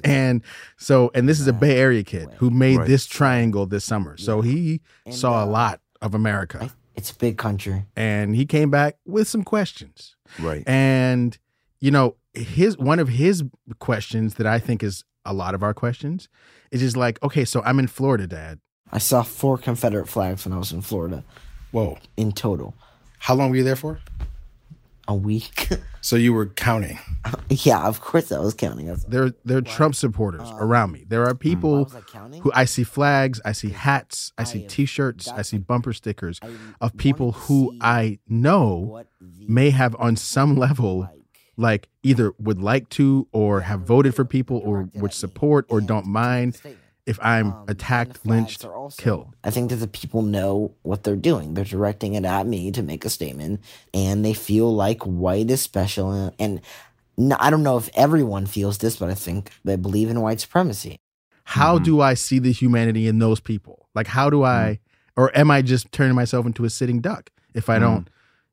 and 0.04 0.42
so, 0.78 1.10
and 1.14 1.28
this 1.28 1.38
is 1.38 1.46
a 1.46 1.52
Bay 1.52 1.78
Area 1.78 2.02
kid 2.02 2.28
who 2.38 2.50
made 2.50 2.78
Right. 2.78 2.86
this 2.88 3.06
triangle 3.06 3.66
this 3.66 3.84
summer. 3.84 4.16
So 4.16 4.40
he 4.40 4.80
And, 5.06 5.14
saw 5.14 5.40
a 5.40 5.46
uh, 5.46 5.50
lot 5.50 5.80
of 6.02 6.14
America, 6.14 6.58
I- 6.62 6.70
it's 6.96 7.10
a 7.12 7.14
big 7.14 7.36
country. 7.38 7.84
and 7.96 8.34
he 8.34 8.44
came 8.46 8.70
back 8.70 8.96
with 9.06 9.28
some 9.28 9.42
questions. 9.44 10.16
Right. 10.38 10.64
And 10.66 11.38
you 11.78 11.90
know, 11.90 12.16
his 12.34 12.76
one 12.78 12.98
of 12.98 13.08
his 13.08 13.42
questions 13.78 14.34
that 14.34 14.46
I 14.46 14.58
think 14.58 14.82
is 14.82 15.04
a 15.24 15.32
lot 15.32 15.54
of 15.54 15.62
our 15.62 15.74
questions 15.74 16.28
It's 16.70 16.82
just 16.82 16.96
like, 16.96 17.22
okay, 17.22 17.44
so 17.44 17.62
I'm 17.64 17.78
in 17.78 17.86
Florida, 17.88 18.26
Dad. 18.26 18.58
I 18.92 18.98
saw 18.98 19.22
four 19.22 19.58
Confederate 19.58 20.08
flags 20.08 20.44
when 20.44 20.52
I 20.52 20.58
was 20.58 20.72
in 20.72 20.80
Florida 20.82 21.24
Whoa, 21.72 21.98
in 22.16 22.32
total. 22.32 22.74
how 23.18 23.34
long 23.34 23.50
were 23.50 23.56
you 23.56 23.64
there 23.64 23.76
for? 23.76 24.00
A 25.08 25.14
week. 25.14 25.68
So 26.02 26.16
you 26.16 26.32
were 26.32 26.46
counting. 26.46 26.98
yeah, 27.50 27.86
of 27.86 28.00
course 28.00 28.32
I 28.32 28.38
was 28.38 28.54
counting. 28.54 28.88
I 28.88 28.92
was, 28.92 29.04
There, 29.04 29.32
there 29.44 29.58
are 29.58 29.60
Trump 29.62 29.94
supporters 29.94 30.48
uh, 30.48 30.56
around 30.58 30.92
me. 30.92 31.04
There 31.06 31.24
are 31.24 31.34
mm, 31.34 31.40
people 31.40 31.84
was 31.84 31.94
I 31.94 32.38
who 32.38 32.50
I 32.54 32.64
see 32.64 32.84
flags, 32.84 33.38
I 33.44 33.52
see 33.52 33.68
hats, 33.68 34.32
I 34.38 34.42
I 34.42 34.44
see 34.44 34.66
T-shirts, 34.66 35.28
I 35.28 35.42
see 35.42 35.58
bumper 35.58 35.92
stickers 35.92 36.40
of 36.80 36.96
people 36.96 37.32
who 37.32 37.76
I 37.82 38.18
know 38.28 39.04
may 39.46 39.68
have 39.70 39.94
on 39.98 40.16
some 40.16 40.56
level 40.56 41.06
like 41.60 41.70
like 41.70 41.88
either 42.02 42.32
would 42.38 42.60
like 42.60 42.88
to 42.90 43.28
or 43.32 43.60
have 43.60 43.80
voted 43.82 44.14
for 44.14 44.24
people 44.24 44.60
or 44.64 44.88
would 44.94 45.12
support 45.12 45.66
or 45.68 45.80
don't 45.80 46.02
to 46.04 46.08
make 46.08 46.16
a 46.16 46.20
mind 46.20 46.60
if 47.06 47.18
I'm 47.22 47.46
Um, 47.46 47.52
and 47.52 47.66
the 47.68 47.72
attacked, 47.72 48.26
lynched, 48.26 48.66
killed. 48.98 49.34
I 49.44 49.50
think 49.50 49.70
that 49.70 49.76
the 49.76 49.88
people 49.88 50.22
know 50.22 50.72
what 50.82 51.02
they're 51.04 51.16
doing. 51.16 51.54
They're 51.54 51.64
directing 51.64 52.14
it 52.14 52.24
at 52.24 52.46
me 52.46 52.70
to 52.72 52.82
make 52.82 53.04
a 53.04 53.10
statement, 53.10 53.60
and 53.92 54.24
they 54.24 54.32
feel 54.34 54.74
like 54.74 55.02
white 55.02 55.50
is 55.50 55.60
special. 55.60 56.34
And, 56.38 56.60
I 57.38 57.50
don't 57.50 57.62
know 57.62 57.76
if 57.76 57.90
everyone 57.94 58.46
feels 58.46 58.78
this, 58.78 58.96
but 58.96 59.10
I 59.10 59.14
think 59.14 59.50
they 59.64 59.76
believe 59.76 60.08
in 60.08 60.20
white 60.20 60.40
supremacy. 60.40 60.96
How 61.44 61.78
Mhm. 61.78 61.84
do 61.84 62.00
I 62.00 62.14
see 62.14 62.38
the 62.38 62.52
humanity 62.52 63.06
in 63.08 63.18
those 63.18 63.40
people? 63.40 63.88
Like 63.94 64.06
how 64.06 64.30
do 64.30 64.42
I 64.42 64.78
or 65.16 65.36
am 65.36 65.50
I 65.50 65.60
just 65.62 65.90
turning 65.92 66.14
myself 66.14 66.46
into 66.46 66.64
a 66.64 66.70
sitting 66.70 67.00
duck 67.00 67.30
if 67.54 67.68
I 67.68 67.78
don't 67.78 68.08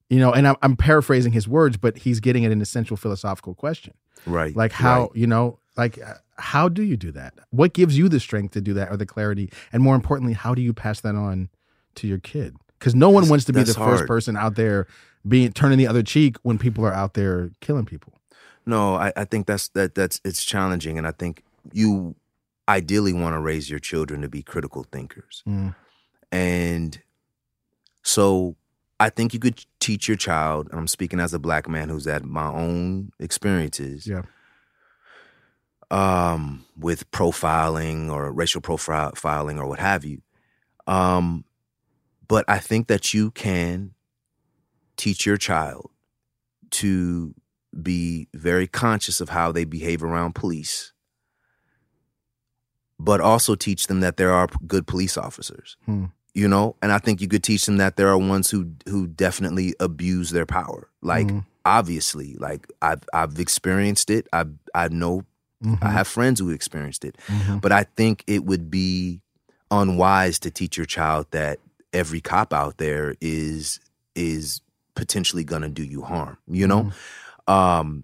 you 0.10 0.20
know, 0.20 0.32
and 0.32 0.48
I'm, 0.48 0.56
I'm 0.62 0.76
paraphrasing 0.76 1.32
his 1.34 1.48
words, 1.48 1.78
but 1.78 1.98
he's 2.00 2.20
getting 2.20 2.46
at 2.46 2.52
an 2.52 2.62
essential 2.62 2.96
philosophical 2.98 3.54
question. 3.54 3.94
Right. 4.26 4.56
like 4.56 4.72
how 4.72 5.02
Right. 5.04 5.10
you 5.16 5.28
know 5.28 5.60
like 5.78 6.02
uh, 6.02 6.16
how 6.38 6.68
do 6.70 6.82
you 6.84 6.98
do 6.98 7.12
that 7.12 7.34
what 7.52 7.74
gives 7.74 7.98
you 7.98 8.10
the 8.10 8.20
strength 8.20 8.52
to 8.54 8.62
do 8.62 8.74
that 8.74 8.90
or 8.92 8.98
the 8.98 9.06
clarity 9.06 9.52
and 9.72 9.82
more 9.84 9.96
importantly 9.96 10.34
how 10.34 10.56
do 10.56 10.62
you 10.62 10.74
pass 10.74 11.00
that 11.02 11.16
on 11.16 11.50
to 11.96 12.08
your 12.08 12.18
kid 12.18 12.56
because 12.80 12.96
no 12.96 13.10
one 13.10 13.22
That's- 13.22 13.30
wants 13.30 13.46
to 13.46 13.54
be 13.54 13.60
the 13.60 13.66
that's 13.66 13.78
first 13.78 14.08
person 14.08 14.36
out 14.36 14.56
there 14.56 14.88
being 15.26 15.52
turning 15.54 15.78
the 15.78 15.88
other 15.88 16.02
cheek 16.04 16.38
when 16.42 16.58
people 16.58 16.84
are 16.86 16.94
out 16.94 17.14
there 17.14 17.52
killing 17.62 17.86
people 17.86 18.12
No, 18.66 18.96
I, 18.96 19.14
I 19.16 19.24
think 19.24 19.46
that's 19.46 19.68
that 19.70 19.94
that's 19.94 20.20
it's 20.26 20.44
challenging, 20.44 20.98
and 20.98 21.06
I 21.08 21.12
think 21.12 21.44
you 21.72 22.16
ideally 22.68 23.14
want 23.14 23.36
to 23.36 23.40
raise 23.40 23.70
your 23.70 23.80
children 23.80 24.22
to 24.24 24.28
be 24.28 24.42
critical 24.42 24.84
thinkers. 24.92 25.44
Mm. 25.48 25.74
And 26.32 27.02
so 28.04 28.56
I 29.00 29.10
think 29.10 29.34
you 29.34 29.40
could 29.40 29.64
teach 29.80 30.08
your 30.08 30.18
child, 30.18 30.68
and 30.72 30.80
I'm 30.80 30.88
speaking 30.88 31.20
as 31.20 31.34
a 31.34 31.40
black 31.40 31.70
man 31.70 31.90
who's 31.90 32.06
had 32.06 32.26
my 32.26 32.48
own 32.48 33.12
experiences. 33.20 34.08
Yeah. 34.08 34.24
Um, 35.90 36.66
with 36.78 37.10
profiling 37.12 38.12
or 38.12 38.32
racial 38.34 38.60
profiling 38.60 39.58
or 39.58 39.68
what 39.68 39.80
have 39.80 40.04
you. 40.04 40.22
Um, 40.86 41.46
but 42.28 42.44
I 42.50 42.60
think 42.60 42.88
that 42.88 43.14
you 43.14 43.32
can 43.32 43.94
teach 44.98 45.26
your 45.26 45.38
child 45.38 45.90
to 46.72 47.34
be 47.82 48.28
very 48.34 48.68
conscious 48.68 49.22
of 49.22 49.30
how 49.30 49.54
they 49.54 49.64
behave 49.64 50.04
around 50.04 50.36
police 50.36 50.92
but 53.00 53.22
also 53.22 53.56
teach 53.56 53.88
them 53.88 54.00
that 54.00 54.18
there 54.18 54.32
are 54.32 54.48
good 54.66 54.88
police 54.88 55.18
officers. 55.18 55.78
Hmm. 55.86 56.06
You 56.38 56.48
know, 56.48 56.76
and 56.84 56.92
I 56.92 57.00
think 57.00 57.20
you 57.20 57.28
could 57.28 57.44
teach 57.44 57.66
them 57.66 57.78
that 57.78 57.96
there 57.98 58.10
are 58.10 58.18
ones 58.18 58.52
who 58.52 58.70
who 58.88 59.08
definitely 59.08 59.74
abuse 59.80 60.30
their 60.30 60.46
power. 60.46 60.88
Like 61.02 61.26
Mhm. 61.28 61.46
obviously, 61.66 62.36
like 62.38 62.68
I've 62.80 63.02
I've 63.12 63.40
experienced 63.40 64.12
it. 64.12 64.28
I 64.32 64.46
I 64.76 64.88
know 64.90 65.26
Mhm. 65.66 65.80
I 65.82 65.90
have 65.90 66.08
friends 66.08 66.40
who 66.40 66.52
experienced 66.52 67.04
it. 67.04 67.18
Mhm. 67.28 67.60
But 67.60 67.72
I 67.72 67.86
think 67.96 68.24
it 68.28 68.46
would 68.46 68.70
be 68.70 69.22
unwise 69.72 70.38
to 70.42 70.52
teach 70.52 70.78
your 70.78 70.86
child 70.86 71.26
that 71.32 71.58
every 71.92 72.22
cop 72.22 72.54
out 72.54 72.78
there 72.78 73.16
is 73.20 73.80
is 74.14 74.62
potentially 74.94 75.44
going 75.44 75.64
to 75.64 75.70
do 75.70 75.84
you 75.84 76.04
harm, 76.04 76.38
you 76.48 76.68
know? 76.68 76.92
Um 77.48 78.04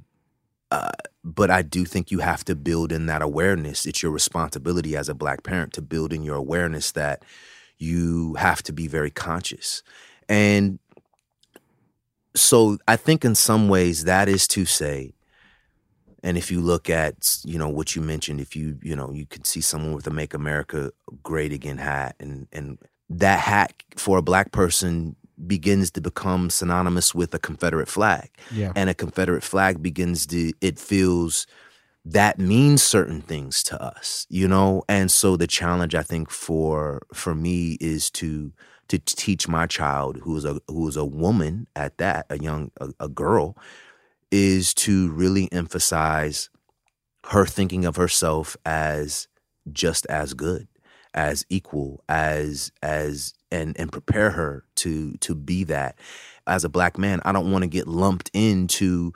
uh, 0.71 0.89
but 1.23 1.51
I 1.51 1.61
do 1.61 1.85
think 1.85 2.09
you 2.09 2.17
have 2.19 2.43
to 2.45 2.55
build 2.55 2.91
in 2.91 3.05
that 3.05 3.21
awareness. 3.21 3.85
It's 3.85 4.01
your 4.01 4.11
responsibility 4.11 4.97
as 4.97 5.07
a 5.07 5.13
black 5.13 5.43
parent 5.43 5.71
to 5.73 5.83
build 5.83 6.11
in 6.11 6.23
your 6.23 6.35
awareness 6.35 6.91
that 6.93 7.21
you 7.83 8.35
have 8.35 8.61
to 8.63 8.73
be 8.73 8.87
very 8.87 9.11
conscious. 9.11 9.83
And 10.29 10.79
so 12.35 12.77
I 12.87 12.95
think 12.95 13.23
in 13.25 13.35
some 13.35 13.69
ways 13.69 14.05
that 14.05 14.27
is 14.27 14.47
to 14.49 14.65
say 14.65 15.13
and 16.23 16.37
if 16.37 16.49
you 16.49 16.61
look 16.61 16.89
at 16.89 17.37
you 17.43 17.59
know 17.59 17.69
what 17.69 17.95
you 17.95 18.01
mentioned 18.01 18.39
if 18.41 18.55
you 18.55 18.79
you 18.81 18.95
know 18.95 19.11
you 19.13 19.25
could 19.25 19.45
see 19.45 19.61
someone 19.61 19.93
with 19.93 20.07
a 20.07 20.11
make 20.11 20.33
america 20.33 20.91
great 21.21 21.51
again 21.53 21.77
hat 21.77 22.15
and 22.19 22.47
and 22.51 22.79
that 23.09 23.39
hat 23.39 23.71
for 23.97 24.17
a 24.17 24.21
black 24.23 24.51
person 24.51 25.15
begins 25.45 25.91
to 25.91 26.01
become 26.01 26.49
synonymous 26.49 27.13
with 27.13 27.33
a 27.35 27.39
confederate 27.39 27.87
flag 27.87 28.29
Yeah. 28.51 28.71
and 28.75 28.89
a 28.89 28.93
confederate 28.95 29.43
flag 29.43 29.83
begins 29.83 30.25
to 30.27 30.53
it 30.61 30.79
feels 30.79 31.45
that 32.05 32.37
means 32.39 32.83
certain 32.83 33.21
things 33.21 33.63
to 33.63 33.81
us 33.81 34.27
you 34.29 34.47
know? 34.47 34.83
And 34.89 35.11
so 35.11 35.37
the 35.37 35.47
challenge 35.47 35.95
i 35.95 36.03
think 36.03 36.29
for 36.29 37.01
for 37.13 37.35
me 37.35 37.77
is 37.81 38.09
to 38.11 38.51
to 38.89 38.99
teach 38.99 39.47
my 39.47 39.65
child 39.65 40.17
who 40.17 40.35
is 40.35 40.45
a 40.45 40.59
who 40.67 40.87
is 40.87 40.97
a 40.97 41.05
woman 41.05 41.67
at 41.75 41.97
that 41.97 42.25
a 42.29 42.37
young 42.39 42.71
a, 42.79 42.89
a 42.99 43.07
girl 43.09 43.57
is 44.31 44.73
to 44.73 45.11
really 45.11 45.51
emphasize 45.51 46.49
her 47.27 47.45
thinking 47.45 47.85
of 47.85 47.95
herself 47.95 48.57
as 48.65 49.27
just 49.71 50.05
as 50.07 50.33
good 50.33 50.67
as 51.13 51.45
equal 51.49 52.03
as 52.09 52.71
as 52.81 53.33
and 53.51 53.79
and 53.79 53.91
prepare 53.91 54.31
her 54.31 54.65
to 54.75 55.13
to 55.17 55.35
be 55.35 55.63
that. 55.65 55.97
As 56.47 56.63
a 56.65 56.69
black 56.69 56.97
man 56.97 57.21
i 57.23 57.31
don't 57.31 57.51
want 57.51 57.63
to 57.63 57.69
get 57.69 57.87
lumped 57.87 58.29
into 58.33 59.13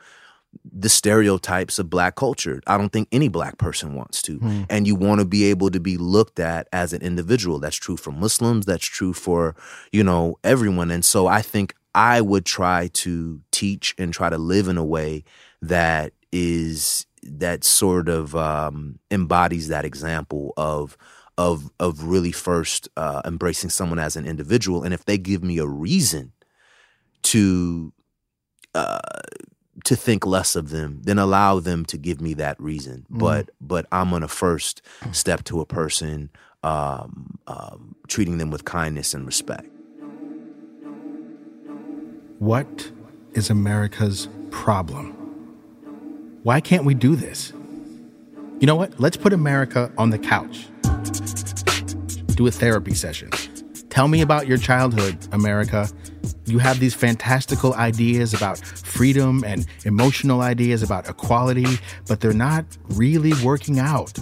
the 0.64 0.90
stereotypes 0.90 1.80
of 1.80 1.90
black 1.90 2.16
culture. 2.16 2.62
I 2.68 2.78
don't 2.78 2.92
think 2.92 3.08
any 3.12 3.28
black 3.28 3.58
person 3.58 3.94
wants 3.96 4.22
to. 4.24 4.38
Hmm. 4.38 4.64
and 4.70 4.88
you 4.88 4.96
want 4.96 5.20
to 5.20 5.26
be 5.26 5.46
able 5.46 5.70
to 5.72 5.80
be 5.80 5.98
looked 5.98 6.40
at 6.40 6.68
as 6.72 6.94
an 6.94 7.02
individual. 7.02 7.60
That's 7.60 7.76
true 7.76 7.98
for 7.98 8.12
muslims 8.12 8.66
that's 8.66 8.86
true 8.86 9.14
for 9.14 9.56
you 9.92 10.04
know 10.04 10.38
everyone. 10.44 10.92
And 10.92 11.04
so 11.04 11.28
i 11.28 11.42
think 11.42 11.74
i 11.96 12.22
would 12.22 12.46
try 12.46 12.90
to 12.94 13.42
teach 13.52 13.96
and 13.98 14.14
try 14.14 14.30
to 14.30 14.38
live 14.38 14.68
in 14.68 14.78
a 14.78 14.86
way 14.86 15.24
that 15.62 16.14
is 16.32 17.06
that 17.24 17.64
sort 17.64 18.10
of 18.10 18.36
um, 18.36 19.00
embodies 19.12 19.68
that 19.68 19.86
example 19.86 20.54
of 20.58 20.98
of 21.38 21.70
of 21.80 22.04
really 22.04 22.32
first 22.32 22.90
uh, 22.98 23.22
embracing 23.26 23.70
someone 23.70 24.00
as 24.00 24.16
an 24.16 24.26
individual. 24.26 24.84
And 24.84 24.94
if 24.94 25.06
they 25.06 25.18
give 25.18 25.44
me 25.44 25.60
a 25.60 25.68
reason 25.68 26.32
to 27.24 27.94
uh, 28.74 29.00
to 29.88 29.96
think 29.96 30.26
less 30.26 30.56
of 30.56 30.70
them 30.70 31.00
then 31.04 31.18
allow 31.20 31.60
them 31.60 31.86
to 31.86 31.98
give 31.98 32.20
me 32.22 32.34
that 32.34 32.60
reason 32.62 33.06
Mhm. 33.12 33.20
but 33.20 33.50
but 33.62 33.86
i'm 33.92 34.10
gonna 34.12 34.28
first 34.28 34.82
step 35.12 35.44
to 35.46 35.62
a 35.62 35.66
person 35.66 36.30
um, 36.64 37.38
um, 37.48 37.96
treating 38.08 38.38
them 38.40 38.50
with 38.52 38.64
kindness 38.66 39.14
and 39.14 39.26
respect 39.26 39.68
What 42.40 42.92
is 43.34 43.50
America's 43.50 44.28
problem? 44.52 45.06
Why 46.44 46.60
can't 46.62 46.86
we 46.86 46.94
do 46.94 47.16
this? 47.16 47.52
You 48.60 48.68
know 48.68 48.76
what? 48.76 49.00
Let's 49.00 49.18
put 49.18 49.34
America 49.34 49.92
on 49.98 50.12
the 50.12 50.20
couch. 50.20 50.68
Do 52.36 52.46
a 52.48 52.52
therapy 52.52 52.94
session. 52.94 53.30
Tell 53.90 54.08
me 54.08 54.22
about 54.22 54.46
your 54.48 54.58
childhood, 54.58 55.18
America. 55.32 55.90
You 56.48 56.60
have 56.60 56.80
these 56.80 56.94
fantastical 56.94 57.74
ideas 57.74 58.34
about 58.34 58.58
freedom 58.58 59.44
and 59.46 59.68
emotional 59.84 60.40
ideas 60.40 60.82
about 60.82 61.10
equality, 61.10 61.66
but 62.08 62.22
they're 62.22 62.32
not 62.32 62.66
really 62.92 63.34
working 63.44 63.80
out. 63.80 64.18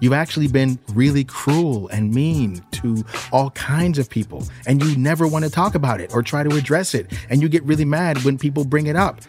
You've 0.00 0.12
actually 0.12 0.48
been 0.48 0.78
really 0.92 1.22
cruel 1.22 1.86
and 1.88 2.12
mean 2.12 2.64
to 2.72 3.04
all 3.30 3.50
kinds 3.50 3.98
of 3.98 4.10
people, 4.10 4.44
and 4.66 4.82
you 4.82 4.96
never 4.96 5.28
want 5.28 5.44
to 5.44 5.50
talk 5.50 5.76
about 5.76 6.00
it 6.00 6.12
or 6.12 6.22
try 6.22 6.42
to 6.42 6.56
address 6.56 6.94
it, 6.94 7.12
and 7.28 7.40
you 7.40 7.48
get 7.48 7.62
really 7.62 7.84
mad 7.84 8.24
when 8.24 8.36
people 8.36 8.64
bring 8.64 8.88
it 8.88 8.96
up. 8.96 9.20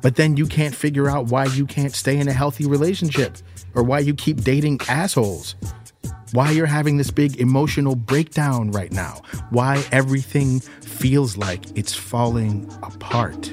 But 0.00 0.16
then 0.16 0.36
you 0.36 0.46
can't 0.46 0.74
figure 0.74 1.10
out 1.10 1.26
why 1.26 1.44
you 1.46 1.66
can't 1.66 1.94
stay 1.94 2.16
in 2.18 2.28
a 2.28 2.32
healthy 2.32 2.66
relationship 2.66 3.36
or 3.74 3.82
why 3.82 3.98
you 3.98 4.14
keep 4.14 4.40
dating 4.42 4.80
assholes. 4.88 5.56
Why 6.32 6.50
you're 6.50 6.66
having 6.66 6.96
this 6.96 7.10
big 7.10 7.40
emotional 7.40 7.94
breakdown 7.94 8.70
right 8.70 8.92
now. 8.92 9.22
Why 9.50 9.84
everything 9.92 10.60
feels 10.60 11.36
like 11.36 11.64
it's 11.76 11.94
falling 11.94 12.70
apart. 12.82 13.52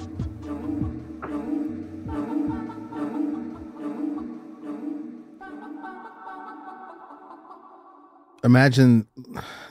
Imagine 8.44 9.08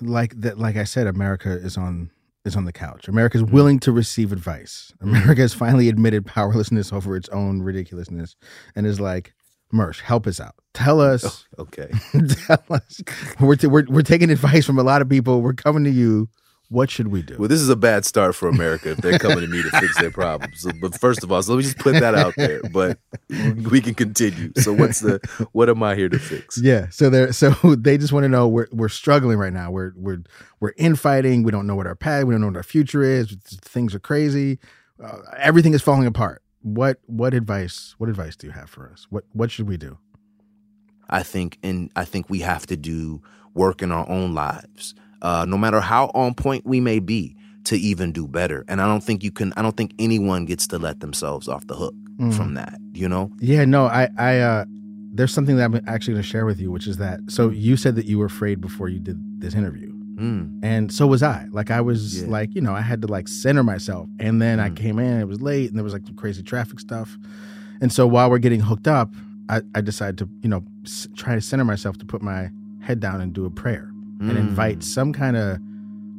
like 0.00 0.40
that 0.40 0.58
like 0.58 0.76
I 0.76 0.84
said 0.84 1.06
America 1.06 1.50
is 1.50 1.76
on 1.76 2.10
is 2.44 2.56
on 2.56 2.64
the 2.64 2.72
couch. 2.72 3.08
America 3.08 3.38
is 3.38 3.44
willing 3.44 3.78
to 3.80 3.92
receive 3.92 4.32
advice. 4.32 4.92
America 5.00 5.40
has 5.40 5.54
finally 5.54 5.88
admitted 5.88 6.26
powerlessness 6.26 6.92
over 6.92 7.16
its 7.16 7.28
own 7.30 7.62
ridiculousness 7.62 8.36
and 8.76 8.86
is 8.86 9.00
like, 9.00 9.32
Mersh, 9.74 10.00
help 10.00 10.26
us 10.26 10.40
out. 10.40 10.54
Tell 10.72 11.00
us, 11.00 11.46
okay 11.58 11.90
tell 12.46 12.64
us. 12.70 13.00
We're, 13.40 13.56
t- 13.56 13.66
we're, 13.66 13.84
we're 13.88 14.02
taking 14.02 14.30
advice 14.30 14.64
from 14.64 14.78
a 14.78 14.82
lot 14.82 15.02
of 15.02 15.08
people. 15.08 15.42
We're 15.42 15.52
coming 15.54 15.84
to 15.84 15.90
you. 15.90 16.28
What 16.70 16.90
should 16.90 17.08
we 17.08 17.20
do? 17.22 17.36
Well, 17.38 17.48
this 17.48 17.60
is 17.60 17.68
a 17.68 17.76
bad 17.76 18.04
start 18.06 18.34
for 18.34 18.48
America 18.48 18.92
if 18.92 18.98
they're 18.98 19.18
coming 19.18 19.40
to 19.40 19.46
me 19.46 19.62
to 19.62 19.70
fix 19.70 19.98
their 20.00 20.10
problems. 20.22 20.62
So, 20.62 20.70
but 20.80 20.98
first 20.98 21.22
of 21.22 21.30
all, 21.30 21.42
so 21.42 21.52
let 21.52 21.58
me 21.58 21.62
just 21.64 21.78
put 21.78 21.92
that 22.00 22.14
out 22.14 22.34
there. 22.36 22.62
But 22.72 22.98
we 23.28 23.82
can 23.82 23.94
continue. 23.94 24.50
So 24.56 24.72
what's 24.72 25.00
the 25.00 25.20
what 25.52 25.68
am 25.68 25.82
I 25.82 25.94
here 25.94 26.08
to 26.08 26.18
fix? 26.18 26.58
Yeah. 26.58 26.88
So 26.88 27.10
they're 27.10 27.32
so 27.32 27.50
they 27.50 27.98
just 27.98 28.12
want 28.12 28.24
to 28.24 28.28
know 28.28 28.48
we're 28.48 28.66
we're 28.72 28.88
struggling 28.88 29.36
right 29.36 29.52
now. 29.52 29.70
We're 29.70 29.92
we're 29.94 30.22
we're 30.58 30.72
infighting. 30.78 31.42
We 31.42 31.52
don't 31.52 31.66
know 31.66 31.76
what 31.76 31.86
our 31.86 31.94
path. 31.94 32.24
We 32.24 32.32
don't 32.32 32.40
know 32.40 32.48
what 32.48 32.56
our 32.56 32.62
future 32.62 33.02
is. 33.02 33.36
Things 33.44 33.94
are 33.94 34.00
crazy. 34.00 34.58
Uh, 35.02 35.18
everything 35.36 35.74
is 35.74 35.82
falling 35.82 36.06
apart. 36.06 36.42
What 36.64 36.98
what 37.06 37.34
advice? 37.34 37.94
What 37.98 38.08
advice 38.08 38.36
do 38.36 38.46
you 38.46 38.52
have 38.54 38.68
for 38.70 38.88
us? 38.90 39.06
What 39.10 39.24
what 39.32 39.50
should 39.50 39.68
we 39.68 39.76
do? 39.76 39.98
I 41.10 41.22
think, 41.22 41.58
and 41.62 41.90
I 41.94 42.04
think 42.06 42.30
we 42.30 42.40
have 42.40 42.66
to 42.66 42.76
do 42.76 43.20
work 43.52 43.82
in 43.82 43.92
our 43.92 44.08
own 44.08 44.34
lives, 44.34 44.94
uh, 45.20 45.44
no 45.46 45.58
matter 45.58 45.80
how 45.80 46.06
on 46.14 46.34
point 46.34 46.64
we 46.64 46.80
may 46.80 46.98
be, 46.98 47.36
to 47.64 47.76
even 47.76 48.10
do 48.12 48.26
better. 48.26 48.64
And 48.66 48.80
I 48.80 48.86
don't 48.86 49.02
think 49.04 49.22
you 49.22 49.30
can. 49.30 49.52
I 49.58 49.62
don't 49.62 49.76
think 49.76 49.92
anyone 49.98 50.46
gets 50.46 50.66
to 50.68 50.78
let 50.78 51.00
themselves 51.00 51.46
off 51.48 51.66
the 51.66 51.76
hook 51.76 51.94
Mm. 52.18 52.32
from 52.34 52.54
that. 52.54 52.78
You 52.94 53.08
know? 53.08 53.30
Yeah. 53.40 53.64
No. 53.64 53.86
I 53.86 54.08
I 54.16 54.38
uh, 54.38 54.64
there's 55.12 55.34
something 55.34 55.56
that 55.56 55.64
I'm 55.64 55.74
actually 55.86 56.14
going 56.14 56.22
to 56.22 56.28
share 56.28 56.46
with 56.46 56.60
you, 56.60 56.70
which 56.70 56.86
is 56.86 56.96
that. 56.96 57.20
So 57.28 57.50
you 57.50 57.76
said 57.76 57.96
that 57.96 58.06
you 58.06 58.18
were 58.18 58.26
afraid 58.26 58.60
before 58.60 58.88
you 58.88 58.98
did 59.00 59.18
this 59.40 59.54
interview. 59.54 59.92
Mm. 60.16 60.60
And 60.62 60.92
so 60.92 61.06
was 61.06 61.22
I. 61.22 61.46
Like 61.50 61.70
I 61.70 61.80
was 61.80 62.22
Yeah. 62.22 62.28
like, 62.28 62.54
you 62.54 62.60
know, 62.60 62.72
I 62.74 62.80
had 62.80 63.02
to 63.02 63.08
like 63.08 63.26
center 63.28 63.62
myself. 63.62 64.08
And 64.20 64.40
then 64.40 64.60
I 64.60 64.70
Mm. 64.70 64.76
came 64.76 64.98
in, 64.98 65.20
it 65.20 65.26
was 65.28 65.40
late, 65.42 65.68
and 65.70 65.76
there 65.76 65.84
was 65.84 65.92
like 65.92 66.02
crazy 66.16 66.42
traffic 66.42 66.78
stuff. 66.80 67.18
And 67.80 67.92
so 67.92 68.06
while 68.06 68.30
we're 68.30 68.38
getting 68.38 68.60
hooked 68.60 68.86
up, 68.88 69.12
I, 69.48 69.60
I 69.74 69.80
decided 69.80 70.16
to, 70.18 70.28
you 70.42 70.48
know, 70.48 70.64
s- 70.84 71.08
try 71.16 71.34
to 71.34 71.40
center 71.40 71.64
myself 71.64 71.98
to 71.98 72.04
put 72.06 72.22
my 72.22 72.50
head 72.80 73.00
down 73.00 73.20
and 73.20 73.32
do 73.32 73.44
a 73.44 73.50
prayer 73.50 73.90
and 74.20 74.30
Mm. 74.32 74.36
invite 74.38 74.82
some 74.84 75.12
kind 75.12 75.36
of 75.36 75.58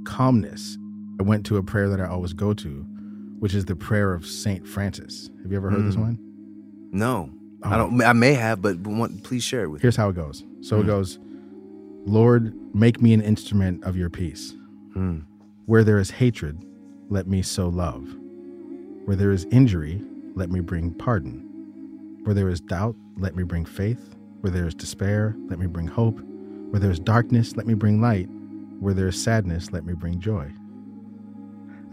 calmness. 0.04 0.78
I 1.20 1.24
went 1.24 1.46
to 1.48 1.58
a 1.58 1.64
prayer 1.64 1.90
that 1.90 2.00
I 2.00 2.06
always 2.08 2.34
go 2.34 2.54
to, 2.54 2.86
which 3.40 3.54
is 3.54 3.66
the 3.66 3.76
prayer 3.76 4.14
of 4.14 4.26
Saint 4.26 4.68
Francis. 4.68 5.30
Have 5.44 5.52
you 5.52 5.58
ever 5.58 5.70
heard 5.70 5.86
this 5.86 5.96
Mm. 5.96 6.02
one? 6.02 6.20
No, 6.92 7.30
I 7.64 7.76
Oh. 7.76 7.90
don't. 7.90 8.02
I 8.04 8.14
may 8.14 8.34
have, 8.34 8.62
but 8.62 8.78
want, 8.86 9.24
please 9.24 9.44
share 9.44 9.64
it 9.64 9.68
with 9.70 9.80
me. 9.80 9.82
Here's 9.84 9.96
how 9.96 10.10
it 10.10 10.16
goes. 10.16 10.44
So 10.62 10.80
it 10.80 10.84
Mm. 10.84 10.88
goes, 10.88 11.20
Lord, 12.06 12.54
make 12.76 13.02
me 13.02 13.14
an 13.14 13.22
instrument 13.22 13.84
of 13.84 13.98
your 13.98 14.10
peace. 14.10 14.54
Mm. 14.96 15.26
Where 15.66 15.84
there 15.84 15.98
is 15.98 16.12
hatred, 16.12 16.64
let 17.10 17.28
me 17.28 17.42
sow 17.42 17.68
love. 17.70 18.08
Where 19.06 19.16
there 19.16 19.32
is 19.32 19.46
injury, 19.52 20.02
let 20.36 20.50
me 20.50 20.60
bring 20.60 20.94
pardon. 20.94 21.42
Where 22.24 22.34
there 22.36 22.50
is 22.50 22.62
doubt, 22.62 22.96
let 23.18 23.36
me 23.36 23.44
bring 23.44 23.66
faith. 23.66 24.16
Where 24.42 24.52
there 24.52 24.68
is 24.68 24.76
despair, 24.76 25.36
let 25.48 25.58
me 25.60 25.66
bring 25.66 25.88
hope. 25.88 26.20
Where 26.70 26.80
there 26.80 26.92
is 26.92 27.00
darkness, 27.00 27.56
let 27.56 27.66
me 27.66 27.74
bring 27.74 28.02
light. 28.02 28.28
Where 28.80 28.94
there 28.94 29.08
is 29.08 29.22
sadness, 29.22 29.72
let 29.72 29.86
me 29.86 29.94
bring 29.94 30.20
joy. 30.20 30.52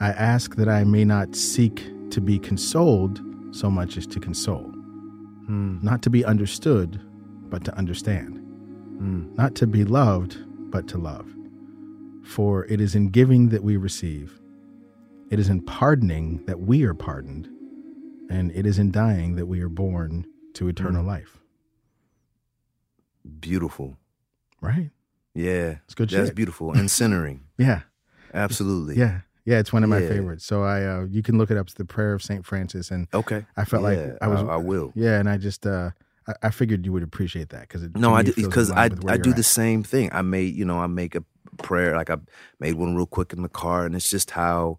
I 0.00 0.08
ask 0.08 0.56
that 0.56 0.68
I 0.68 0.84
may 0.84 1.04
not 1.04 1.34
seek 1.36 1.82
to 2.10 2.20
be 2.20 2.38
consoled 2.38 3.20
so 3.52 3.70
much 3.70 3.96
as 3.96 4.06
to 4.08 4.20
console, 4.20 4.72
Mm. 5.48 5.82
not 5.82 6.02
to 6.02 6.10
be 6.10 6.24
understood, 6.24 7.00
but 7.50 7.64
to 7.64 7.76
understand, 7.78 8.40
not 9.02 9.54
to 9.56 9.66
be 9.66 9.84
loved, 9.84 10.38
but 10.70 10.86
to 10.88 10.98
love. 10.98 11.26
For 12.24 12.64
it 12.66 12.80
is 12.80 12.94
in 12.94 13.08
giving 13.10 13.48
that 13.48 13.62
we 13.64 13.76
receive, 13.76 14.40
it 15.30 15.38
is 15.38 15.48
in 15.48 15.60
pardoning 15.62 16.44
that 16.46 16.60
we 16.60 16.84
are 16.84 16.94
pardoned, 16.94 17.48
and 18.30 18.50
it 18.52 18.64
is 18.66 18.78
in 18.78 18.90
dying 18.92 19.34
that 19.36 19.46
we 19.46 19.60
are 19.60 19.68
born 19.68 20.26
to 20.54 20.68
eternal 20.68 21.04
life. 21.04 21.38
Beautiful. 23.40 23.96
Right? 24.60 24.90
Yeah. 25.34 25.76
It's 25.84 25.94
good 25.94 26.10
That's 26.10 26.28
shit. 26.28 26.36
beautiful. 26.36 26.72
And 26.76 26.90
centering. 26.90 27.44
Yeah. 27.58 27.82
Absolutely. 28.34 28.96
Yeah. 28.96 29.20
Yeah. 29.44 29.58
It's 29.58 29.72
one 29.72 29.82
of 29.84 29.90
my 29.90 29.98
Yeah. 29.98 30.08
favorites. 30.08 30.44
So 30.44 30.62
I, 30.62 30.84
uh, 30.84 31.06
you 31.10 31.22
can 31.22 31.38
look 31.38 31.50
it 31.50 31.56
up. 31.56 31.66
It's 31.66 31.74
the 31.74 31.84
Prayer 31.84 32.12
of 32.12 32.22
St. 32.22 32.44
Francis. 32.44 32.90
And 32.90 33.08
Okay. 33.12 33.44
I 33.56 33.64
felt 33.64 33.82
Yeah, 33.82 33.88
like 33.88 34.18
I 34.22 34.28
was, 34.28 34.40
I, 34.42 34.46
I 34.46 34.56
will. 34.56 34.92
yeah. 34.94 35.18
And 35.18 35.28
I 35.28 35.36
just, 35.38 35.66
uh, 35.66 35.90
I, 36.28 36.34
I 36.44 36.50
figured 36.50 36.84
you 36.86 36.92
would 36.92 37.02
appreciate 37.02 37.48
that 37.50 37.62
because 37.62 37.82
it, 37.82 37.96
No, 37.96 38.14
I 38.14 38.22
do 38.22 38.30
it 38.30 38.34
feels 38.34 38.44
in 38.46 38.50
because 38.50 38.70
I 38.70 38.84
I 39.08 39.16
do 39.16 39.30
at. 39.30 39.36
the 39.36 39.42
same 39.42 39.82
thing. 39.82 40.10
I 40.12 40.22
made 40.22 40.54
you 40.54 40.64
know 40.64 40.78
I 40.80 40.86
make 40.86 41.14
a 41.14 41.24
prayer 41.58 41.96
like 41.96 42.10
I 42.10 42.16
made 42.60 42.74
one 42.74 42.94
real 42.96 43.06
quick 43.06 43.32
in 43.32 43.42
the 43.42 43.48
car, 43.48 43.84
and 43.84 43.94
it's 43.94 44.08
just 44.08 44.30
how 44.32 44.78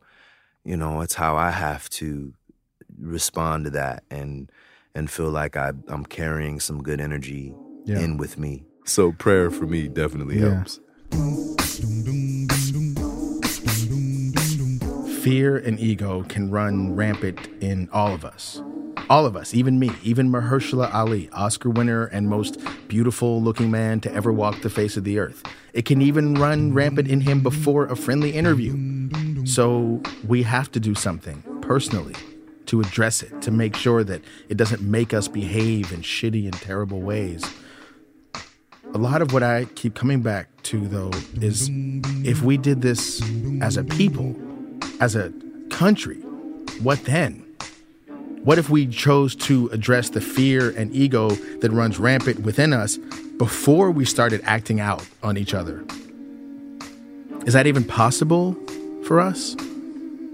you 0.64 0.78
know 0.78 1.02
it's 1.02 1.16
how 1.16 1.36
I 1.36 1.52
have 1.52 1.90
to 1.92 2.34
respond 3.00 3.66
to 3.66 3.72
that 3.72 4.04
and 4.12 4.52
and 4.96 5.10
feel 5.10 5.30
like 5.30 5.58
I 5.58 5.72
I'm 5.88 6.06
carrying 6.06 6.60
some 6.60 6.82
good 6.84 7.02
energy 7.02 7.54
Yeah. 7.86 8.00
in 8.00 8.18
with 8.18 8.38
me. 8.38 8.66
So 8.86 9.12
prayer 9.12 9.50
for 9.50 9.66
me 9.66 9.88
definitely 9.88 10.40
Yeah. 10.40 10.56
helps. 10.56 10.80
Fear 15.22 15.58
and 15.58 15.80
ego 15.80 16.24
can 16.28 16.50
run 16.52 16.96
rampant 16.96 17.48
in 17.62 17.90
all 17.94 18.14
of 18.14 18.26
us. 18.26 18.62
All 19.10 19.26
of 19.26 19.36
us, 19.36 19.54
even 19.54 19.80
me, 19.80 19.92
even 20.02 20.32
Mahershala 20.32 20.94
Ali, 20.94 21.30
Oscar 21.34 21.70
winner 21.70 22.06
and 22.06 22.30
most 22.30 22.60
beautiful 22.88 23.42
looking 23.42 23.70
man 23.70 24.00
to 24.02 24.14
ever 24.14 24.32
walk 24.32 24.62
the 24.62 24.70
face 24.70 24.96
of 24.98 25.04
the 25.04 25.20
earth. 25.20 25.44
It 25.74 25.86
can 25.86 26.02
even 26.02 26.36
run 26.36 26.74
rampant 26.74 27.08
in 27.08 27.22
him 27.22 27.42
before 27.42 27.86
a 27.86 27.96
friendly 27.96 28.32
interview. 28.32 29.46
So 29.46 30.02
we 30.28 30.44
have 30.44 30.72
to 30.72 30.80
do 30.80 30.96
something 30.96 31.44
personally 31.62 32.16
to 32.68 32.80
address 32.80 33.22
it, 33.22 33.42
to 33.42 33.52
make 33.52 33.76
sure 33.76 34.04
that 34.04 34.22
it 34.48 34.56
doesn't 34.56 34.82
make 34.82 35.14
us 35.14 35.28
behave 35.28 35.92
in 35.92 36.02
shitty 36.02 36.46
and 36.46 36.54
terrible 36.54 37.02
ways. 37.02 37.44
A 38.94 38.98
lot 38.98 39.22
of 39.22 39.34
what 39.34 39.44
I 39.44 39.66
keep 39.76 39.96
coming 39.96 40.22
back 40.22 40.48
to, 40.64 40.88
though, 40.88 41.12
is 41.42 41.70
if 42.26 42.42
we 42.42 42.58
did 42.58 42.82
this 42.82 43.22
as 43.62 43.76
a 43.76 43.84
people, 43.84 44.36
as 45.02 45.16
a 45.16 45.34
country, 45.70 46.22
what 46.82 47.04
then? 47.04 47.46
What 48.44 48.60
if 48.60 48.70
we 48.70 48.88
chose 48.88 49.38
to 49.38 49.70
address 49.72 50.10
the 50.10 50.20
fear 50.20 50.72
and 50.72 50.94
ego 50.94 51.30
that 51.30 51.72
runs 51.72 51.98
rampant 51.98 52.40
within 52.42 52.74
us 52.74 52.98
before 53.38 53.90
we 53.90 54.04
started 54.04 54.42
acting 54.44 54.82
out 54.82 55.08
on 55.24 55.38
each 55.38 55.54
other? 55.54 55.86
Is 57.46 57.54
that 57.54 57.68
even 57.68 57.86
possible 57.86 58.58
for 59.06 59.22
us? 59.22 59.56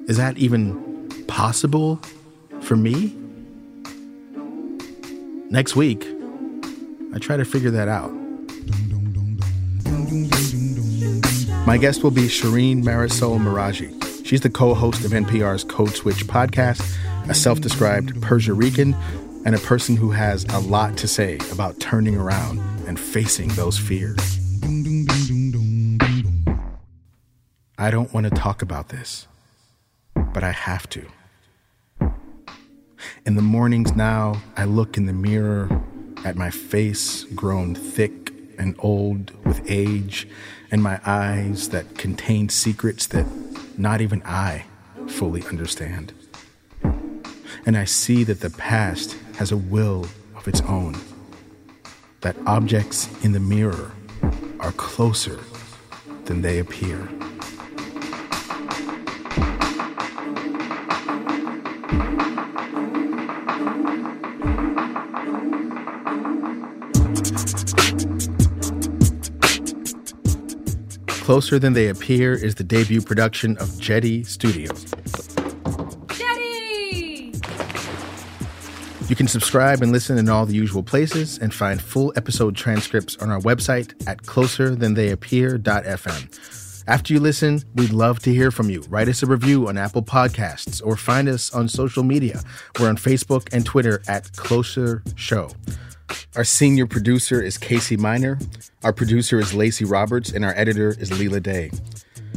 Is 0.08 0.18
that 0.18 0.40
even 0.40 1.08
possible 1.28 1.98
for 2.62 2.76
me? 2.76 3.16
Next 5.52 5.76
week, 5.76 6.04
I 7.14 7.20
try 7.20 7.38
to 7.38 7.46
figure 7.46 7.70
that 7.70 7.88
out. 7.88 8.12
My 11.68 11.78
guest 11.78 12.02
will 12.02 12.10
be 12.10 12.24
Shereen 12.24 12.82
Marisol 12.82 13.40
Meraji. 13.40 14.26
She's 14.26 14.42
the 14.42 14.50
co 14.50 14.74
host 14.74 15.06
of 15.06 15.12
NPR's 15.12 15.64
Code 15.64 15.94
Switch 15.96 16.26
podcast, 16.26 16.82
a 17.28 17.34
self 17.34 17.60
described 17.62 18.22
Persia 18.22 18.54
Rican, 18.54 18.96
and 19.46 19.56
a 19.56 19.60
person 19.60 19.96
who 19.96 20.12
has 20.12 20.46
a 20.46 20.60
lot 20.60 20.98
to 20.98 21.08
say 21.08 21.38
about 21.52 21.80
turning 21.80 22.16
around 22.16 22.60
and 22.88 23.00
facing 23.00 23.48
those 23.50 23.78
fears. 23.78 24.38
I 27.78 27.92
don't 27.92 28.14
want 28.14 28.26
to 28.26 28.30
talk 28.32 28.62
about 28.62 28.90
this, 28.90 29.28
but 30.14 30.44
I 30.44 30.52
have 30.52 30.90
to. 30.90 31.08
In 33.26 33.36
the 33.36 33.42
mornings 33.42 33.96
now, 33.96 34.42
I 34.58 34.66
look 34.66 34.98
in 34.98 35.06
the 35.06 35.14
mirror 35.14 35.82
at 36.26 36.36
my 36.36 36.50
face 36.50 37.24
grown 37.24 37.76
thick 37.76 38.34
and 38.58 38.76
old 38.80 39.32
with 39.46 39.62
age, 39.72 40.28
and 40.70 40.84
my 40.84 41.00
eyes 41.06 41.70
that 41.70 41.98
contain 41.98 42.50
secrets 42.50 43.08
that 43.08 43.26
not 43.78 44.02
even 44.02 44.22
I 44.26 44.66
fully 45.08 45.46
understand. 45.46 46.14
And 47.66 47.78
I 47.78 47.86
see 47.86 48.24
that 48.24 48.40
the 48.40 48.50
past 48.50 49.18
has 49.36 49.52
a 49.52 49.58
will 49.58 50.08
of 50.36 50.48
its 50.48 50.62
own, 50.62 50.96
that 52.22 52.36
objects 52.46 53.08
in 53.24 53.32
the 53.32 53.40
mirror 53.40 53.92
are 54.60 54.72
closer 54.74 55.40
than 56.26 56.42
they 56.42 56.60
appear. 56.60 57.08
Closer 71.30 71.60
Than 71.60 71.74
They 71.74 71.90
Appear 71.90 72.34
is 72.34 72.56
the 72.56 72.64
debut 72.64 73.02
production 73.02 73.56
of 73.58 73.80
Jetty 73.80 74.24
Studios. 74.24 74.88
You 79.10 79.16
can 79.16 79.28
subscribe 79.28 79.82
and 79.82 79.92
listen 79.92 80.20
in 80.20 80.30
all 80.30 80.46
the 80.46 80.54
usual 80.54 80.84
places 80.84 81.40
and 81.40 81.52
find 81.52 81.82
full 81.82 82.14
episode 82.16 82.56
transcripts 82.56 83.18
on 83.18 83.32
our 83.32 83.40
website 83.40 84.08
at 84.08 84.22
closerthantheyappear.fm. 84.22 86.84
After 86.88 87.14
you 87.16 87.20
listen, 87.20 87.64
we'd 87.74 87.90
love 87.90 88.20
to 88.20 88.32
hear 88.32 88.52
from 88.52 88.70
you. 88.70 88.84
Write 88.88 89.08
us 89.08 89.24
a 89.24 89.26
review 89.26 89.68
on 89.68 89.80
Apple 89.80 90.04
Podcasts 90.04 90.80
or 90.86 90.96
find 90.96 91.28
us 91.28 91.52
on 91.56 91.68
social 91.68 92.04
media. 92.04 92.44
We're 92.80 92.90
on 92.90 92.98
Facebook 92.98 93.52
and 93.52 93.66
Twitter 93.66 94.04
at 94.08 94.32
Closer 94.34 95.02
Show. 95.16 95.50
Our 96.36 96.44
senior 96.44 96.86
producer 96.86 97.42
is 97.42 97.58
Casey 97.58 97.98
Miner. 97.98 98.38
Our 98.84 98.94
producer 98.94 99.40
is 99.40 99.56
Lacey 99.56 99.86
Roberts, 99.86 100.32
and 100.32 100.46
our 100.46 100.54
editor 100.56 100.90
is 100.90 101.10
Leela 101.10 101.42
Day. 101.42 101.72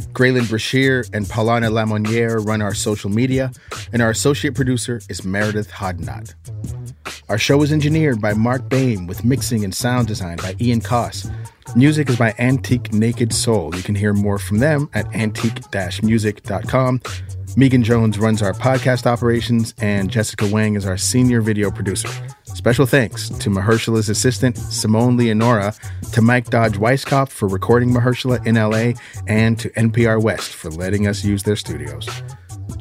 Graylin 0.09 0.49
Brashear 0.49 1.05
and 1.13 1.27
Paulana 1.27 1.71
Lamoniere 1.71 2.45
run 2.45 2.63
our 2.63 2.75
social 2.75 3.11
media, 3.11 3.53
and 3.93 4.03
our 4.03 4.11
associate 4.11 4.55
producer 4.55 5.01
is 5.09 5.25
Meredith 5.25 5.71
Hodnott. 5.71 6.35
Our 7.29 7.39
show 7.39 7.63
is 7.63 7.73
engineered 7.73 8.21
by 8.21 8.35
Mark 8.35 8.69
Bain 8.69 9.07
with 9.07 9.25
mixing 9.25 9.65
and 9.65 9.75
sound 9.75 10.09
design 10.09 10.37
by 10.37 10.55
Ian 10.61 10.81
Koss. 10.81 11.31
Music 11.75 12.11
is 12.11 12.17
by 12.17 12.35
Antique 12.39 12.93
Naked 12.93 13.33
Soul. 13.33 13.75
You 13.75 13.83
can 13.83 13.95
hear 13.95 14.13
more 14.13 14.39
from 14.39 14.59
them 14.59 14.91
at 14.93 15.07
antique-music.com. 15.15 17.01
Megan 17.57 17.83
Jones 17.83 18.19
runs 18.19 18.43
our 18.43 18.53
podcast 18.53 19.07
operations, 19.07 19.75
and 19.79 20.11
Jessica 20.11 20.47
Wang 20.47 20.75
is 20.75 20.85
our 20.87 20.97
senior 20.97 21.41
video 21.41 21.71
producer. 21.71 22.09
Special 22.55 22.87
thanks 22.87 23.29
to 23.29 23.51
Mahershala's 23.51 24.09
assistant, 24.09 24.57
Simone 24.57 25.17
Leonora, 25.17 25.75
to 26.13 26.23
Mike 26.23 26.51
Dodge 26.51 26.75
Weisskopf 26.75 27.29
for 27.29 27.49
recording 27.49 27.91
Mahershala 27.91 28.45
in 28.47 28.55
LA, 28.55 28.99
and 29.27 29.59
to 29.59 29.71
NPR 29.71 30.23
West 30.23 30.55
for 30.55 30.71
letting 30.71 31.07
us 31.07 31.25
use 31.25 31.43
their 31.43 31.57
studios. 31.57 32.09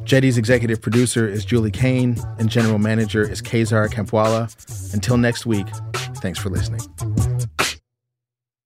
Jetty's 0.04 0.38
executive 0.38 0.80
producer 0.80 1.26
is 1.26 1.44
Julie 1.44 1.70
Kane, 1.70 2.16
and 2.38 2.48
general 2.48 2.78
manager 2.78 3.28
is 3.28 3.40
Kezar 3.40 3.88
Kampwala. 3.88 4.94
Until 4.94 5.16
next 5.16 5.46
week, 5.46 5.66
thanks 6.16 6.38
for 6.38 6.50
listening. 6.50 7.31